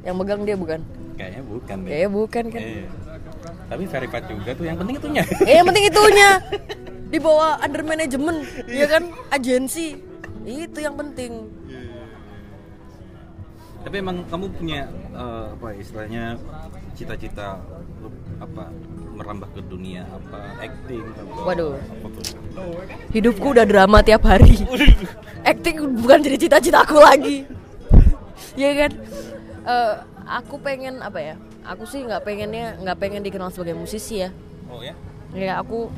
[0.03, 0.83] yang megang dia bukan
[1.15, 1.91] kayaknya bukan deh.
[1.95, 2.87] kayaknya bukan kan Iya.
[3.71, 4.65] Tapi verified juga tuh.
[4.67, 5.23] Yang penting itunya.
[5.47, 6.31] Eh, yang penting itunya
[7.07, 9.95] di bawah under manajemen, ya kan agensi.
[10.43, 11.47] Itu yang penting.
[13.87, 16.35] Tapi emang kamu punya eh, apa istilahnya
[16.99, 17.63] cita-cita
[18.43, 18.75] apa
[19.15, 21.73] merambah ke dunia apa acting atau Waduh.
[21.79, 22.25] apa tuh?
[23.15, 24.67] Hidupku udah drama tiap hari.
[25.47, 27.58] Acting bukan jadi cita-citaku lagi.
[28.59, 28.93] Ya kan?
[29.69, 29.95] Eh,
[30.27, 31.35] aku pengen apa ya?
[31.63, 34.31] Aku sih nggak pengennya nggak pengen dikenal sebagai musisi ya.
[34.69, 34.95] Oh ya?
[35.37, 35.93] Ya aku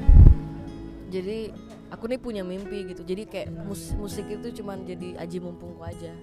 [1.11, 1.55] jadi
[1.91, 3.03] aku nih punya mimpi gitu.
[3.03, 6.15] Jadi kayak mus- musik itu cuman jadi aji mumpungku aja.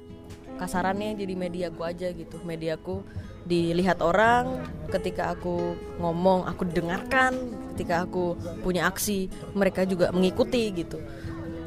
[0.58, 2.40] Kasarannya jadi mediaku aja gitu.
[2.44, 3.04] Mediaku
[3.48, 7.36] dilihat orang ketika aku ngomong, aku dengarkan,
[7.76, 11.00] ketika aku punya aksi, mereka juga mengikuti gitu.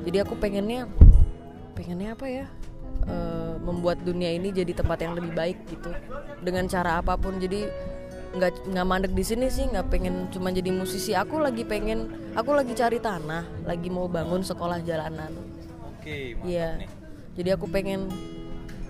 [0.05, 0.85] Jadi aku pengennya
[1.77, 2.47] pengennya apa ya?
[3.09, 5.88] Eh, membuat dunia ini jadi tempat yang lebih baik gitu.
[6.40, 7.64] Dengan cara apa pun jadi
[8.30, 11.16] nggak nggak mandek di sini sih nggak pengen cuma jadi musisi.
[11.16, 15.32] Aku lagi pengen aku lagi cari tanah lagi mau bangun sekolah jalanan.
[15.96, 16.86] Oke, Iya.
[17.34, 18.09] jadi aku pengen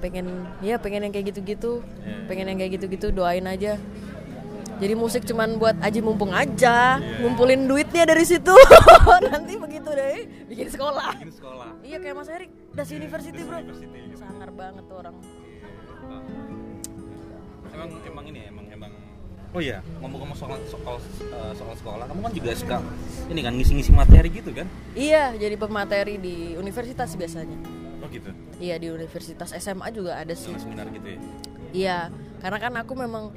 [0.00, 0.26] pengen
[0.60, 1.80] ya pengen yang kayak gitu-gitu.
[2.02, 2.26] Iya.
[2.26, 3.78] pengen yang kayak gitu-gitu doain aja.
[4.80, 7.20] Jadi musik cuman buat aji mumpung aja Iya.
[7.20, 8.52] ngumpulin duitnya dari situ.
[9.28, 11.16] Nanti begitu deh bikin sekolah.
[11.16, 11.68] Bikin sekolah.
[11.84, 13.58] Iya kayak Mas Erik, Das University bro.
[14.14, 15.16] Sangar banget tuh orang.
[17.70, 18.92] Emang emang ini ya, emang emang.
[19.50, 22.76] Oh iya, ngomong-ngomong soal soal eh, soal sekolah, kamu kan juga suka
[23.26, 24.66] ini kan ngisi-ngisi materi gitu kan?
[24.94, 27.58] Iya jadi pemateri di universitas biasanya.
[27.98, 28.30] Oh gitu.
[28.62, 30.54] Iya di universitas SMA juga ada sih.
[30.54, 31.18] Seminar gitu ya.
[31.74, 31.98] Iya
[32.38, 33.34] karena kan aku memang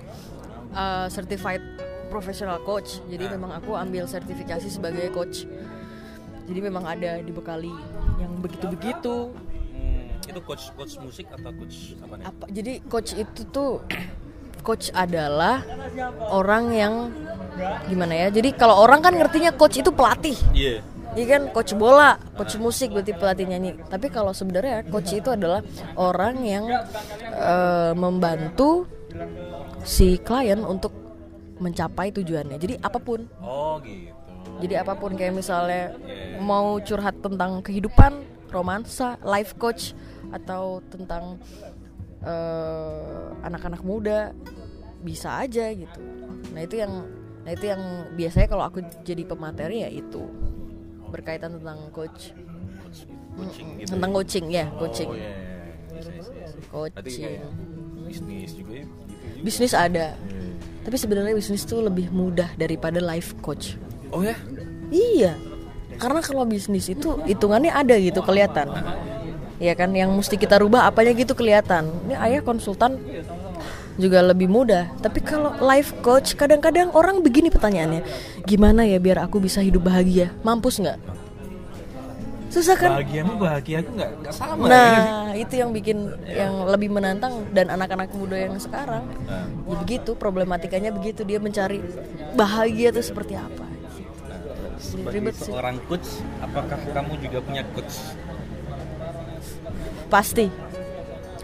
[0.78, 1.62] uh, certified
[2.14, 3.34] professional coach Jadi Ah.
[3.34, 5.50] memang aku ambil sertifikasi sebagai coach.
[6.46, 7.74] Jadi memang ada dibekali
[8.18, 9.16] yang begitu-begitu
[9.74, 12.26] Hmm, itu coach coach musik atau coach apa nih?
[12.26, 13.82] apa jadi coach itu tuh
[14.62, 15.66] coach adalah
[16.30, 16.94] orang yang
[17.86, 20.80] gimana ya jadi kalau orang kan ngertinya coach itu pelatih Iya.
[21.14, 23.78] Iya kan coach bola, coach musik berarti pelatih nyanyi.
[23.86, 25.62] Tapi kalau sebenarnya coach itu adalah
[25.94, 26.66] orang yang
[27.30, 28.90] eh, membantu
[29.86, 30.90] si klien untuk
[31.62, 32.58] mencapai tujuannya.
[32.58, 34.10] Jadi apa pun, Oh gitu.
[34.62, 35.96] Jadi apa pun kayak misalnya
[36.38, 38.22] mau curhat tentang kehidupan,
[38.54, 39.98] romansa, life coach
[40.30, 41.42] atau tentang
[42.22, 44.36] eh, anak-anak muda
[45.02, 46.00] bisa aja gitu.
[46.54, 46.94] Nah itu yang
[47.44, 47.82] nah itu yang
[48.16, 50.24] biasanya kalau aku jadi pemateri ya itu.
[51.10, 52.34] Berkaitan tentang coach.
[53.34, 55.10] Coaching gitu tentang coaching ya coaching.
[55.10, 56.50] Oh iya iya, iya.
[56.70, 57.26] Coaching.
[57.26, 57.42] Kayak
[58.06, 58.86] bisnis juga ya?
[58.86, 59.42] Gitu juga.
[59.42, 60.08] bisnis ada.
[60.84, 63.80] Tapi sebenarnya bisnis tuh lebih mudah daripada life coach
[64.14, 64.38] oh ya
[64.94, 65.34] Iya,
[65.98, 68.70] karena kalau bisnis itu hitungannya ada gitu kelihatan.
[69.58, 71.90] Ya kan, yang mesti kita rubah apanya gitu kelihatan.
[72.06, 73.02] Ini ayah konsultan
[73.98, 74.94] juga lebih mudah.
[75.02, 78.06] Tapi kalau life coach, kadang-kadang orang begini pertanyaannya,
[78.46, 80.30] gimana ya biar aku bisa hidup bahagia?
[80.46, 81.00] Mampus nggak?
[82.54, 83.02] Susah kan?
[83.02, 84.70] bahagiamu bahagia aku nggak nggak sama ya.
[84.70, 89.10] Nah, itu yang bikin yang lebih menantang dan anak-anak muda yang sekarang.
[89.26, 91.82] Nah, Ya begitu, problematikanya begitu dia mencari
[92.38, 93.63] bahagia itu seperti apa.
[94.84, 95.48] Sebagai Ribet sih.
[95.48, 97.96] seorang coach apakah kamu juga punya coach
[100.12, 100.46] Pasti.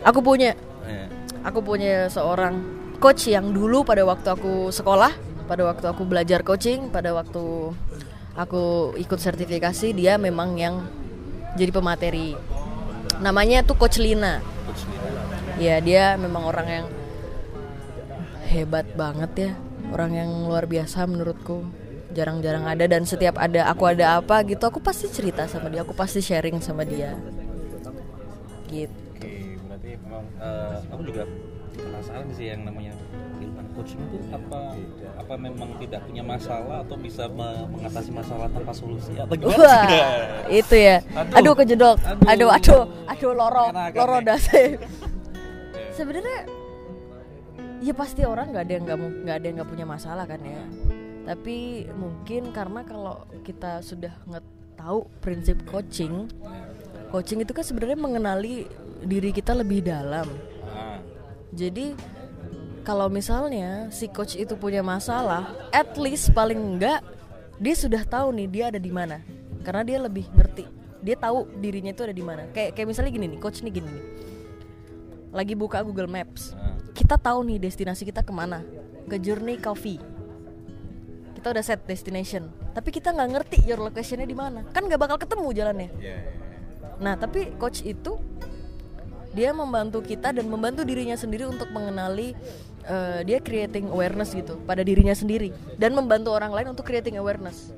[0.06, 0.54] Aku punya
[0.90, 1.06] Eh,
[1.46, 2.62] aku punya seorang
[2.98, 5.14] coach yang dulu pada waktu aku sekolah,
[5.46, 7.74] pada waktu aku belajar coaching, pada waktu
[8.34, 10.82] aku ikut sertifikasi dia memang yang
[11.54, 12.34] jadi pemateri.
[13.22, 14.42] Namanya tuh Coach Lina.
[14.42, 15.22] coach Lina.
[15.62, 16.86] Ya, dia memang orang yang
[18.50, 19.52] hebat banget ya.
[19.94, 21.66] Orang yang luar biasa menurutku.
[22.10, 25.94] Jarang-jarang ada dan setiap ada aku ada apa gitu, aku pasti cerita sama dia, aku
[25.94, 27.14] pasti sharing sama dia.
[28.66, 28.94] Gitu.
[29.14, 31.24] Oke, berarti memang eh, aku juga
[31.74, 32.94] penasaran sih yang namanya
[33.40, 34.74] ilmu coaching itu apa
[35.16, 39.84] apa memang tidak punya masalah atau bisa me- mengatasi masalah tanpa solusi atau gimana Wah,
[39.86, 40.02] sih?
[40.60, 40.98] itu ya.
[41.14, 41.38] Aduh.
[41.38, 41.98] Aduh, kejedok.
[42.04, 42.26] Aduh.
[42.26, 44.76] Aduh, aduh, aduh loro, loro dasi.
[45.94, 46.38] Sebenarnya
[47.80, 50.64] ya pasti orang nggak ada yang nggak nggak ada yang nggak punya masalah kan ya.
[51.30, 54.46] Tapi mungkin karena kalau kita sudah nggak
[54.82, 56.26] tahu prinsip coaching,
[57.14, 58.66] coaching itu kan sebenarnya mengenali
[59.06, 60.26] diri kita lebih dalam.
[61.54, 61.94] Jadi
[62.82, 67.06] kalau misalnya si coach itu punya masalah, at least paling enggak
[67.62, 69.22] dia sudah tahu nih dia ada di mana.
[69.62, 70.66] Karena dia lebih ngerti.
[71.06, 72.50] Dia tahu dirinya itu ada di mana.
[72.50, 74.06] Kayak kayak misalnya gini nih, coach nih gini nih.
[75.30, 76.58] Lagi buka Google Maps.
[76.58, 76.74] ah.
[76.90, 78.66] Kita tahu nih destinasi kita ke mana.
[79.06, 80.19] Ke Journey Coffee.
[81.40, 82.52] Kita udah set destination.
[82.76, 84.68] Tapi kita nggak ngerti your locationnya di mana.
[84.76, 85.90] Kan nggak bakal ketemu jalannya.
[85.96, 86.40] Iya, iya, iya.
[87.00, 88.20] Nah, tapi coach itu
[89.32, 92.36] dia membantu kita dan membantu dirinya sendiri untuk mengenali
[92.84, 97.72] eh, dia creating awareness gitu pada dirinya sendiri dan membantu orang lain untuk creating awareness.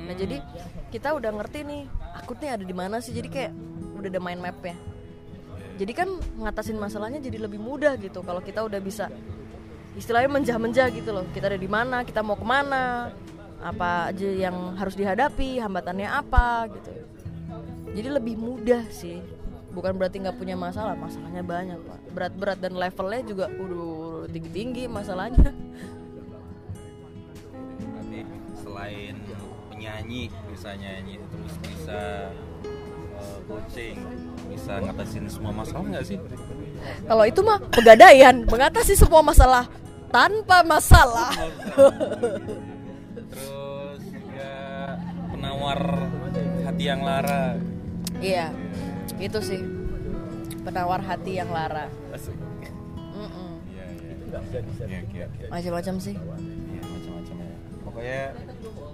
[0.00, 0.40] Nah, jadi
[0.88, 1.82] kita udah ngerti nih,
[2.24, 3.12] aku nih ada di mana sih.
[3.12, 3.52] Jadi kayak
[4.00, 4.76] udah ada mind mapnya.
[5.76, 6.08] Jadi kan
[6.40, 9.12] ngatasin masalahnya jadi lebih mudah gitu kalau kita udah bisa
[9.94, 11.24] istilahnya menjah-menjah gitu loh.
[11.30, 13.14] Kita ada di mana, kita mau ke mana,
[13.62, 16.90] apa aja yang harus dihadapi, hambatannya apa gitu.
[17.94, 19.22] Jadi lebih mudah sih.
[19.74, 21.98] Bukan berarti nggak punya masalah masalahnya banyak pak.
[22.14, 25.50] Berat-berat dan levelnya juga udah tinggi-tinggi masalahnya.
[27.82, 28.20] Berarti
[28.62, 29.14] selain
[29.70, 32.00] penyanyi bisa nyanyi terus bisa
[33.46, 33.98] coaching
[34.50, 36.18] bisa ngatasin semua masalah nggak sih?
[37.06, 39.68] kalau itu mah pegadaian mengatasi semua masalah
[40.14, 41.34] tanpa masalah
[43.34, 44.50] Terus juga
[45.34, 45.80] penawar
[46.62, 47.58] hati yang lara.
[48.22, 48.54] iya
[49.18, 49.58] itu sih
[50.62, 51.90] penawar hati yang lara.
[53.14, 53.58] Mm-mm.
[53.68, 53.84] Iya
[55.10, 55.26] iya.
[55.26, 57.54] Iya macam-macam sih Iya macam-macam ya.
[57.84, 58.20] Pokoknya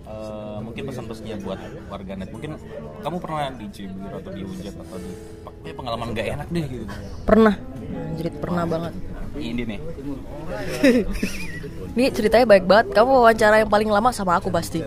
[0.09, 1.61] eh, mungkin pesan-pesannya buat
[1.93, 2.29] warganet.
[2.33, 2.51] Mungkin
[3.01, 5.13] kamu pernah dicibir atau dihujat atau di
[5.45, 6.85] pokoknya pengalaman gak enak deh gitu.
[7.29, 7.55] pernah
[8.17, 8.95] jadi pernah banget
[9.37, 9.81] Ini nih.
[11.95, 12.87] Ini ceritanya baik banget.
[12.95, 14.83] Kamu wawancara yang paling lama sama aku pasti.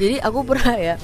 [0.00, 0.94] Jadi aku pernah ya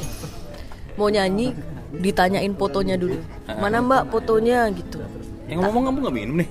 [0.97, 1.53] mau nyanyi
[1.97, 3.19] ditanyain fotonya dulu.
[3.47, 5.01] Mana Mbak fotonya gitu.
[5.47, 6.49] Yang ngomong kamu nggak minum nih?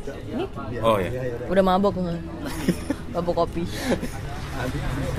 [0.79, 1.11] Oh ya.
[1.51, 2.19] Udah mabok nggak?
[3.11, 3.67] Mabok kopi.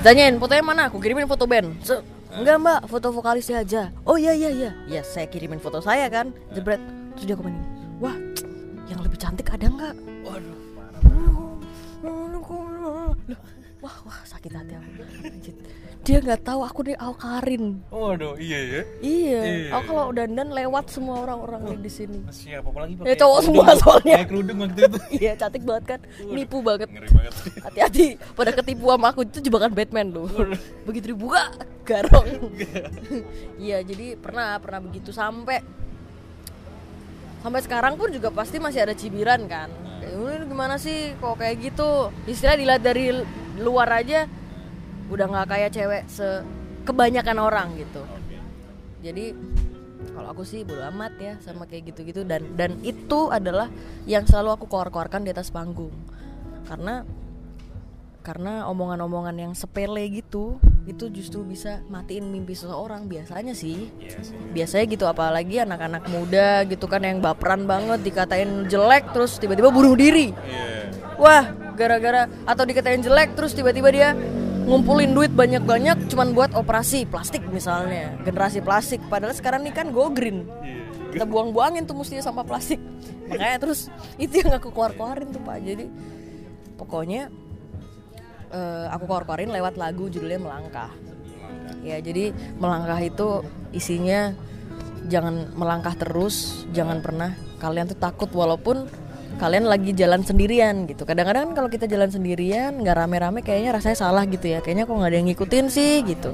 [0.01, 0.81] Ditanyain fotonya mana?
[0.89, 1.77] Aku kirimin foto band.
[1.85, 3.89] Se- Enggak mbak, foto vokalisnya aja.
[4.05, 4.71] Oh iya iya iya.
[4.85, 6.29] Ya saya kirimin foto saya kan.
[6.53, 6.77] Jebret.
[7.17, 7.53] Terus dia komen
[7.97, 8.13] Wah,
[8.85, 9.93] yang lebih cantik ada nggak?
[10.27, 10.57] Waduh.
[13.77, 14.89] Wah, wah sakit hati aku.
[15.21, 15.53] Anjir.
[16.01, 17.77] Dia nggak tahu aku nih Alkarin.
[17.93, 18.81] Waduh, iya ya.
[18.99, 19.69] Iya, Iya.
[19.77, 22.19] aku kalau dandan lewat semua orang-orang di sini.
[22.33, 24.17] Siapa apalagi Ya, cowok semua soalnya.
[24.17, 24.97] Pakai kerudung waktu itu.
[25.23, 25.99] Iya, cantik banget kan.
[26.25, 26.89] Nipu banget.
[26.89, 27.33] Ngeri banget.
[27.61, 30.27] Hati-hati pada ketipu sama aku itu jebakan Batman loh.
[30.83, 31.53] Begitu dibuka
[31.85, 32.27] garong.
[33.61, 35.61] Iya, jadi pernah pernah begitu sampai
[37.39, 39.69] sampai sekarang pun juga pasti masih ada cibiran kan.
[40.07, 42.15] Kayak, "Ini gimana sih kok kayak gitu?
[42.23, 43.11] Istilah dilihat dari
[43.59, 44.23] luar aja
[45.11, 46.27] udah nggak kayak cewek se
[46.87, 48.03] kebanyakan orang gitu.
[49.03, 49.35] Jadi
[50.15, 53.67] kalau aku sih bodo amat ya sama kayak gitu-gitu dan dan itu adalah
[54.07, 55.93] yang selalu aku keluar-keluarkan di atas panggung
[56.65, 57.03] karena
[58.21, 63.91] karena omongan-omongan yang sepele gitu itu justru bisa matiin mimpi seseorang biasanya sih.
[63.99, 64.35] Iya sih.
[64.55, 69.93] biasanya gitu apalagi anak-anak muda gitu kan yang baperan banget dikatain jelek terus tiba-tiba bunuh
[69.99, 70.31] diri.
[70.31, 70.95] Iya.
[71.19, 71.43] wah
[71.75, 74.15] gara-gara atau dikatain jelek terus tiba-tiba dia
[74.67, 79.03] ngumpulin duit banyak-banyak cuman buat operasi plastik misalnya generasi plastik.
[79.11, 80.47] Padahal sekarang nih kan go green.
[81.11, 82.79] Kita buang-buangin tuh mestinya sampah plastik.
[83.27, 83.91] Makanya terus
[84.23, 85.57] itu yang aku keluar-keluarin tuh pak.
[85.63, 85.85] Jadi
[86.79, 87.27] pokoknya
[88.51, 90.91] eh, aku keluar-keluarin lewat lagu judulnya melangkah.
[91.85, 94.35] Ya jadi melangkah itu isinya
[95.07, 97.35] jangan melangkah terus jangan pernah.
[97.57, 98.85] Kalian tuh takut walaupun
[99.37, 101.05] kalian lagi jalan sendirian gitu.
[101.05, 104.59] Kadang-kadang kan kalau kita jalan sendirian nggak rame-rame kayaknya rasanya salah gitu ya.
[104.59, 106.31] Kayaknya kok nggak ada yang ngikutin sih gitu.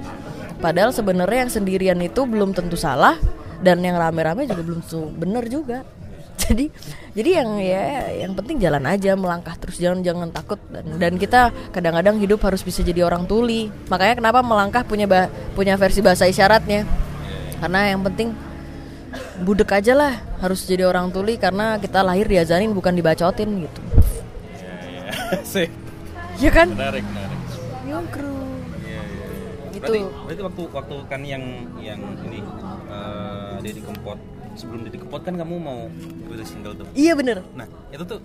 [0.64, 3.20] Padahal sebenarnya yang sendirian itu belum tentu salah
[3.60, 5.84] dan yang rame-rame juga belum tentu bener juga
[6.44, 6.66] jadi
[7.14, 7.84] jadi yang ya
[8.26, 12.66] yang penting jalan aja melangkah terus jangan jangan takut dan, dan kita kadang-kadang hidup harus
[12.66, 16.84] bisa jadi orang tuli makanya kenapa melangkah punya ba- punya versi bahasa isyaratnya
[17.62, 18.34] karena yang penting
[19.46, 23.82] budek aja lah harus jadi orang tuli karena kita lahir diajarin bukan dibacotin gitu
[24.58, 25.06] iya.
[25.54, 25.70] Sih.
[26.42, 27.40] ya kan Menarik, menarik.
[27.86, 28.34] Yongkru
[28.84, 29.28] Iya, iya.
[29.70, 29.86] Gitu.
[29.86, 31.44] Berarti, berarti waktu waktu kan yang
[31.78, 32.42] yang ini
[32.90, 34.18] eh Deddy Kempot
[34.56, 35.90] sebelum Deddy Kempot kan kamu mau
[36.30, 36.88] rilis single tuh.
[36.94, 38.20] iya bener Nah, itu tuh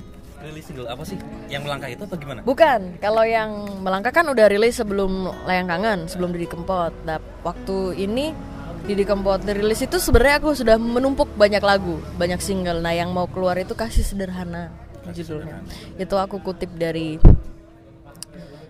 [0.45, 1.18] rilis single apa sih?
[1.51, 2.41] Yang melangkah itu atau gimana?
[2.47, 3.51] Bukan, kalau yang
[3.83, 6.95] melangkah kan udah rilis sebelum Layang Kangen, sebelum Didi Kempot.
[7.03, 8.31] Nah, waktu ini
[8.87, 12.79] Didi Kempot rilis itu sebenarnya aku sudah menumpuk banyak lagu, banyak single.
[12.79, 14.70] Nah, yang mau keluar itu Kasih Sederhana
[15.12, 15.64] judulnya.
[15.97, 17.16] Itu aku kutip dari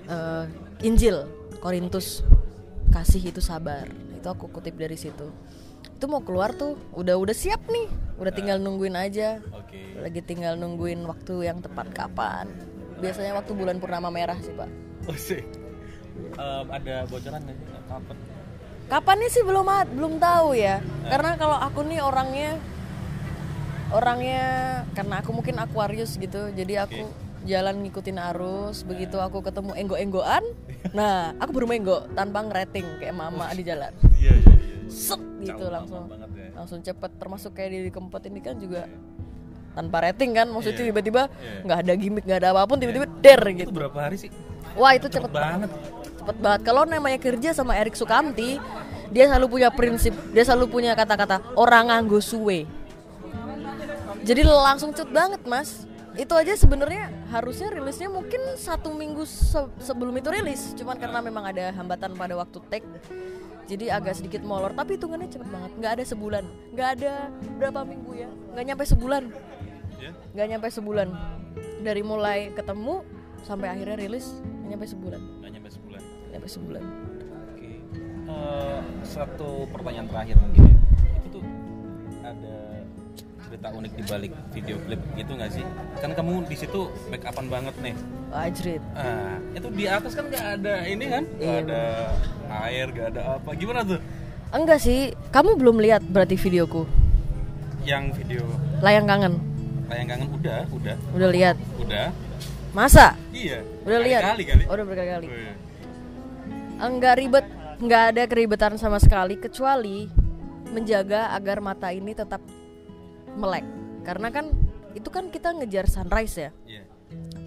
[0.09, 0.45] eh,
[0.87, 1.27] Injil
[1.59, 2.23] Korintus.
[2.89, 3.85] Kasih itu sabar.
[4.17, 5.29] Itu aku kutip dari situ.
[5.99, 7.91] Itu mau keluar tuh, udah udah siap nih.
[8.23, 9.43] Udah tinggal nungguin aja.
[9.51, 9.99] Oke.
[9.99, 12.47] lagi tinggal nungguin waktu yang tepat kapan.
[13.03, 14.71] Biasanya waktu bulan purnama merah sih pak.
[15.11, 15.43] Oh sih.
[16.39, 17.67] Em, ada bocoran nggak sih?
[17.91, 18.17] Kapan?
[18.87, 19.43] kapannya sih?
[19.43, 20.79] Belum belum tahu ya.
[21.11, 22.63] Karena kalau aku nih orangnya
[23.91, 24.47] orangnya
[24.95, 26.55] karena aku mungkin Aquarius gitu.
[26.55, 27.11] Jadi aku
[27.43, 28.87] jalan ngikutin arus.
[28.87, 30.47] Begitu aku ketemu enggo-enggoan
[30.91, 34.77] nah aku baru menggo tanpa ngerating kayak mama di jalan Iya, iya, iya.
[34.87, 36.49] set gitu langsung banget ya.
[36.55, 38.87] langsung cepet termasuk kayak di kempot ini kan juga
[39.71, 41.63] tanpa rating kan maksudnya tiba-tiba Iya.
[41.63, 44.31] nggak ada gimmick nggak ada apa pun tiba-tiba der Itu gitu berapa hari sih?
[44.75, 45.71] wah itu cepet Cepet banget.
[46.17, 48.59] cepet banget kalau namanya kerja sama Erik Sukamti
[49.09, 52.69] dia selalu punya prinsip dia selalu punya kata-kata orang nganggo suwe
[54.21, 55.88] jadi langsung cepet banget mas
[56.19, 60.75] itu aja sebenarnya harusnya rilisnya mungkin satu minggu se- sebelum itu rilis.
[60.75, 62.87] Cuman karena memang ada hambatan pada waktu take
[63.71, 64.75] jadi agak sedikit molor.
[64.75, 65.71] Tapi hitungannya cepet banget.
[65.79, 66.45] Nggak ada sebulan.
[66.75, 67.13] Nggak ada
[67.63, 68.29] berapa minggu ya.
[68.53, 69.25] Nggak nyampe sebulan.
[69.99, 70.11] Ya.
[70.35, 71.09] nggak nyampe sebulan.
[71.83, 73.07] Dari mulai ketemu
[73.47, 75.21] sampai akhirnya rilis nggak nyampe sebulan.
[75.23, 76.03] Nggak nyampe sebulan.
[76.03, 76.83] Nggak nyampe sebulan.
[77.55, 77.71] Oke.
[78.27, 80.77] Eh, satu pertanyaan terakhir mungkin ya.
[83.49, 85.65] Cerita unik di balik video klip gitu nggak sih?
[85.99, 87.95] Kan kamu di situ make upan banget nih.
[88.29, 91.25] Ajrit Ah, itu di atas kan nggak ada ini kan?
[91.25, 91.83] Nggak Iya, ada
[92.63, 93.51] air, nggak ada apa.
[93.53, 94.01] Gimana tuh?
[94.49, 96.89] enggak sih kamu belum lihat berarti videoku
[97.85, 98.49] Yang video
[98.81, 99.37] layang kangen
[99.87, 102.09] layang kangen udah, udah, udah lihat udah.
[102.73, 103.61] masa Iya.
[103.85, 104.65] udah lihat Kali kali.
[104.65, 105.55] oh, udah berkali-kali Oh, iya.
[106.81, 107.45] enggak ribet
[107.77, 110.09] nggak ada keribetan sama sekali kecuali
[110.67, 112.41] menjaga agar mata ini tetap
[113.39, 113.65] melek.
[114.03, 114.51] Karena kan
[114.99, 116.51] itu kan kita ngejar sunrise ya.
[116.67, 116.83] Iya.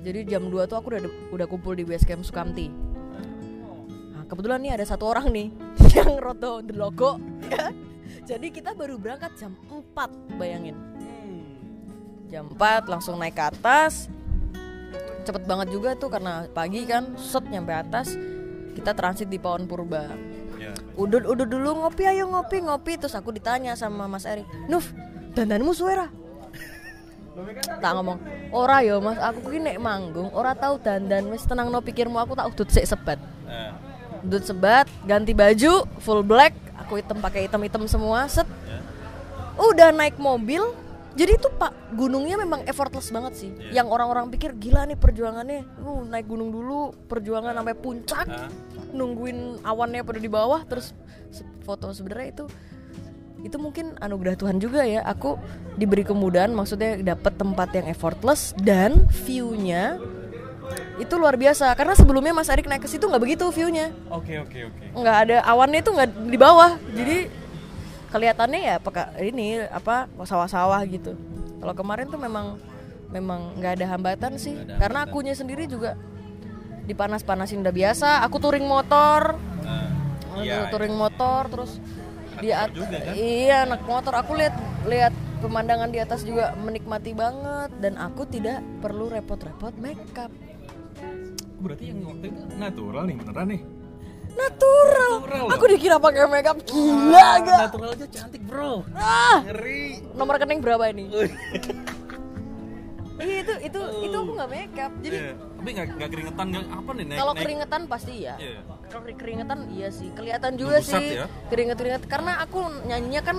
[0.02, 2.74] jadi jam 2 tuh aku udah udah kumpul di base camp Sukamti.
[4.16, 5.54] Nah, kebetulan nih ada satu orang nih
[5.98, 7.70] yang roto the logo ya.
[8.26, 10.74] jadi kita baru berangkat jam 4 bayangin.
[12.32, 14.08] Jam 4 langsung naik ke atas.
[15.22, 18.18] Cepet banget juga tuh karena pagi kan set nyampe atas
[18.74, 20.10] kita transit di Pawon Purba.
[20.62, 20.78] Iya.
[20.94, 22.98] udut udut dulu ngopi ayo ngopi ngopi.
[22.98, 24.90] Terus aku ditanya sama Mas Erik Nuf
[25.34, 26.22] dandanmu suara
[27.82, 28.18] tak ngomong.
[28.52, 29.18] Ora yo mas.
[29.18, 31.32] Aku ki nek manggung ora tahu dandan.
[31.32, 33.18] Wis tenang no pikirmu aku tak udut sik sebat.
[33.48, 33.72] Eh,
[34.28, 38.48] udut sebat ganti baju full black aku hitam pakai hitam hitam semua set.
[39.58, 40.64] Udah naik mobil
[41.12, 43.52] jadi itu pak gunungnya memang effortless banget sih.
[43.72, 45.68] Yang orang-orang pikir gila nih perjuangannya.
[45.84, 48.48] Lu naik gunung dulu perjuangan sampai puncak ah,
[48.96, 50.96] nungguin awannya pada di bawah terus
[51.64, 52.46] foto sebenarnya itu
[53.42, 55.02] itu mungkin anugerah Tuhan juga ya.
[55.06, 55.38] Aku
[55.78, 59.98] diberi kemudahan maksudnya dapat tempat yang effortless dan view-nya
[61.02, 61.74] itu luar biasa.
[61.74, 63.90] Karena sebelumnya Mas Erik naik ke situ nggak begitu view-nya.
[64.14, 64.84] Oke oke oke.
[64.94, 66.78] nggak ada awannya itu nggak di bawah.
[66.94, 67.18] Jadi
[68.12, 71.18] kelihatannya ya peka, ini apa sawah-sawah gitu.
[71.62, 72.60] Kalau kemarin tuh memang
[73.10, 74.54] memang nggak ada hambatan sih.
[74.54, 75.14] Ada karena hambatan.
[75.18, 75.98] akunya sendiri juga
[76.86, 78.10] dipanas-panasin udah biasa.
[78.30, 79.38] Aku touring motor.
[79.62, 79.90] Nah,
[80.42, 81.82] iya, touring motor terus
[82.42, 83.14] di at- juga kan?
[83.14, 84.14] iya anak motor.
[84.16, 87.70] Aku lihat lihat pemandangan di atas juga menikmati banget.
[87.78, 90.30] Dan aku tidak perlu repot-repot makeup.
[91.58, 93.62] Berarti yang waktu itu natural nih beneran nih.
[94.32, 96.58] natural, Natural aku dikira pakai makeup.
[96.64, 97.60] Gila gak?
[97.68, 98.80] Natural aja cantik bro.
[98.96, 99.44] ah.
[99.44, 100.16] Ngeri.
[100.16, 101.12] nomor rekening berapa ini
[103.94, 105.34] itu aku nggak makeup jadi Iya.
[105.54, 107.18] Tapi nggak keringetan nggak apa nih naik.
[107.18, 108.60] kalau naik- keringetan pasti iya Iya.
[108.88, 111.26] kalau keringetan iya sih kelihatan juga Ngebusat sih ya?
[111.48, 113.38] keringet keringet karena aku nyanyinya kan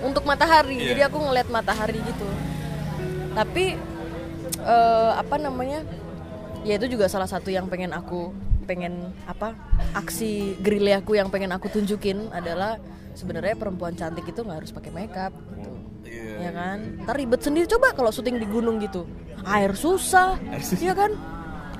[0.00, 0.86] untuk matahari Iya.
[0.90, 2.26] jadi aku ngeliat matahari gitu
[3.32, 3.74] tapi
[4.56, 5.82] eh, apa namanya
[6.62, 8.32] ya itu juga salah satu yang pengen aku
[8.64, 9.52] pengen apa
[9.92, 12.80] aksi gerilyaku yang pengen aku tunjukin adalah
[13.12, 15.30] sebenarnya perempuan cantik itu nggak harus pakai makeup.
[16.44, 16.78] Ya kan?
[17.02, 17.66] Ntar ribet sendiri.
[17.66, 19.08] Coba kalau syuting di gunung gitu
[19.44, 20.40] air susah
[20.80, 21.12] ya kan?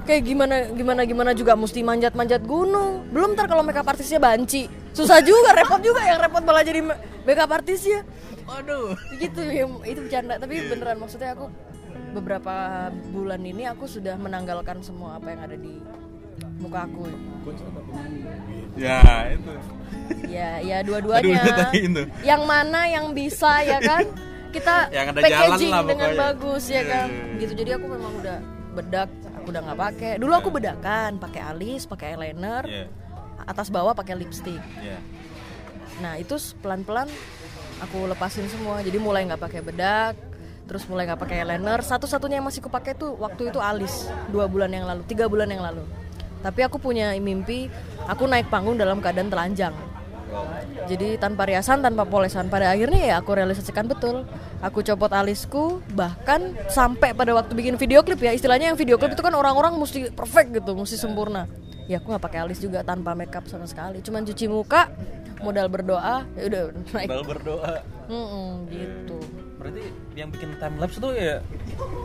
[0.05, 3.09] Kayak gimana gimana gimana juga mesti manjat manjat gunung.
[3.09, 4.69] Belum ntar kalau makeup artisnya banci.
[4.93, 8.05] Susah juga repot juga yang repot malah jadi ma- makeup artisnya
[8.45, 8.93] Waduh.
[9.17, 10.37] gitu ya itu bercanda.
[10.37, 11.49] Tapi beneran maksudnya aku
[12.13, 15.81] beberapa bulan ini aku sudah menanggalkan semua apa yang ada di
[16.61, 17.09] muka aku.
[18.77, 19.01] Ya
[19.33, 19.53] itu.
[20.29, 21.71] ya ya dua-duanya.
[22.21, 24.05] yang mana yang bisa ya kan
[24.55, 26.23] kita Yang ada jalan packaging lah dengan pokoknya.
[26.23, 27.39] bagus ya Iya, kan iya, iya.
[27.43, 28.39] gitu jadi aku memang udah
[28.73, 32.87] bedak aku udah nggak pakai dulu aku bedakan pakai alis pakai eyeliner Iya.
[33.45, 34.99] atas bawah pakai lipstick Iya.
[35.97, 37.07] nah itu pelan-pelan
[37.77, 40.15] aku lepasin semua jadi mulai nggak pakai bedak
[40.65, 44.47] terus mulai nggak pakai eyeliner satu-satunya yang masih aku pakai tuh waktu itu alis dua
[44.47, 45.85] bulan yang lalu tiga bulan yang lalu
[46.41, 47.69] tapi aku punya mimpi
[48.05, 49.75] aku naik panggung dalam keadaan telanjang
[50.85, 52.53] jadi tanpa riasan, tanpa polesan.
[52.53, 54.29] Pada akhirnya ya aku realisasikan betul.
[54.61, 59.13] Aku copot alisku, bahkan sampai pada waktu bikin video klip ya, istilahnya yang video klip
[59.13, 61.45] itu kan orang-orang mesti perfect gitu, mesti sempurna.
[61.85, 64.01] Ya aku nggak pakai alis juga tanpa makeup sama sekali.
[64.01, 64.89] Cuman cuci muka,
[65.45, 66.63] modal berdoa, ya udah
[66.97, 67.09] naik.
[67.13, 67.75] Bal berdoa.
[68.09, 69.17] Mm-mm, gitu.
[69.65, 71.41] Berarti yang bikin time lapse tuh ya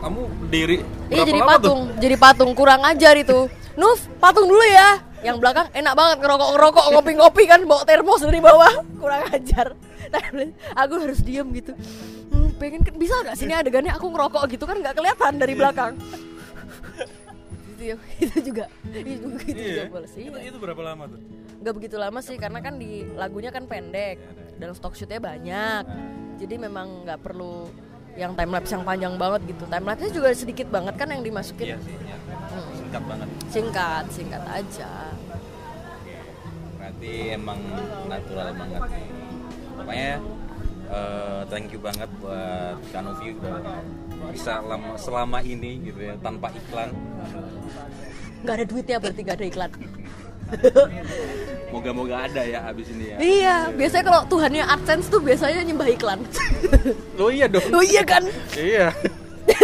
[0.00, 0.80] kamu diri
[1.12, 3.52] Iya jadi patung, jadi patung kurang ajar itu.
[3.76, 5.04] Nuf, patung dulu ya.
[5.20, 9.76] Yang belakang enak banget ngerokok ngerokok ngopi-ngopi kan bawa termos dari bawah kurang ajar.
[10.08, 11.76] Tapi aku harus diem gitu.
[12.32, 16.00] Hmm, pengen bisa nggak sini adegannya aku ngerokok gitu kan nggak kelihatan dari belakang.
[17.76, 19.84] itu, ya, itu juga itu, itu Iya.
[19.84, 20.22] juga boleh sih.
[20.32, 21.20] Itu, itu berapa lama tuh?
[21.60, 24.16] Gak begitu lama sih karena kan di lagunya kan pendek
[24.56, 25.84] dan stok shootnya banyak.
[26.40, 27.68] Jadi memang nggak perlu
[28.16, 29.64] yang time lapse yang panjang banget gitu.
[29.68, 32.16] Time lapse juga sedikit banget kan yang dimasukin Iya sih, ya.
[32.74, 33.28] Singkat banget.
[33.46, 34.90] singkat singkat aja
[36.74, 37.60] berarti emang
[38.10, 38.82] natural banget
[39.78, 40.12] pokoknya
[40.90, 43.62] eh, thank you banget buat Kanovi udah
[44.34, 46.90] bisa lama, selama ini gitu ya tanpa iklan
[48.42, 49.70] nggak ada duitnya berarti nggak ada iklan
[51.72, 53.16] moga-moga ada ya abis ini ya.
[53.22, 56.20] Iya biasanya kalau Tuhannya AdSense tuh biasanya nyembah iklan.
[57.20, 57.60] Oh iya dong.
[57.76, 58.24] oh iya kan?
[58.56, 58.88] Iya.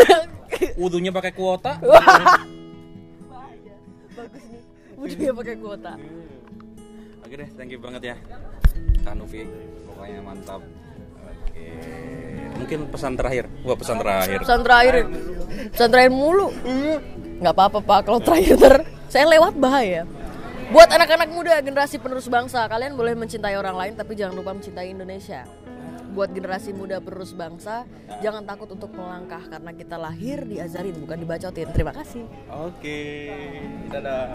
[0.81, 1.81] Wudhunya pakai kuota.
[4.97, 5.33] bagus nih.
[5.33, 5.93] Udah pakai kuota.
[7.25, 8.17] Oke deh thank you banget ya.
[9.03, 9.49] Kanovi
[9.89, 10.61] pokoknya mantap.
[11.25, 11.67] Oke.
[12.61, 13.49] Mungkin pesan terakhir.
[13.65, 14.39] Wah pesan terakhir.
[14.45, 14.95] Pesan terakhir.
[15.73, 16.53] Pesan terakhir mulu.
[17.41, 18.61] Nggak apa-apa pak kalau terakhir.
[18.61, 18.75] Ter
[19.09, 20.05] saya lewat bahaya
[20.67, 24.91] buat anak-anak muda generasi penerus bangsa kalian boleh mencintai orang lain tapi jangan lupa mencintai
[24.91, 25.47] Indonesia
[26.11, 27.87] buat generasi muda penerus bangsa
[28.19, 33.31] jangan takut untuk melangkah karena kita lahir diajarin bukan dibacotin terima kasih Oke.
[33.93, 34.35] Dadah.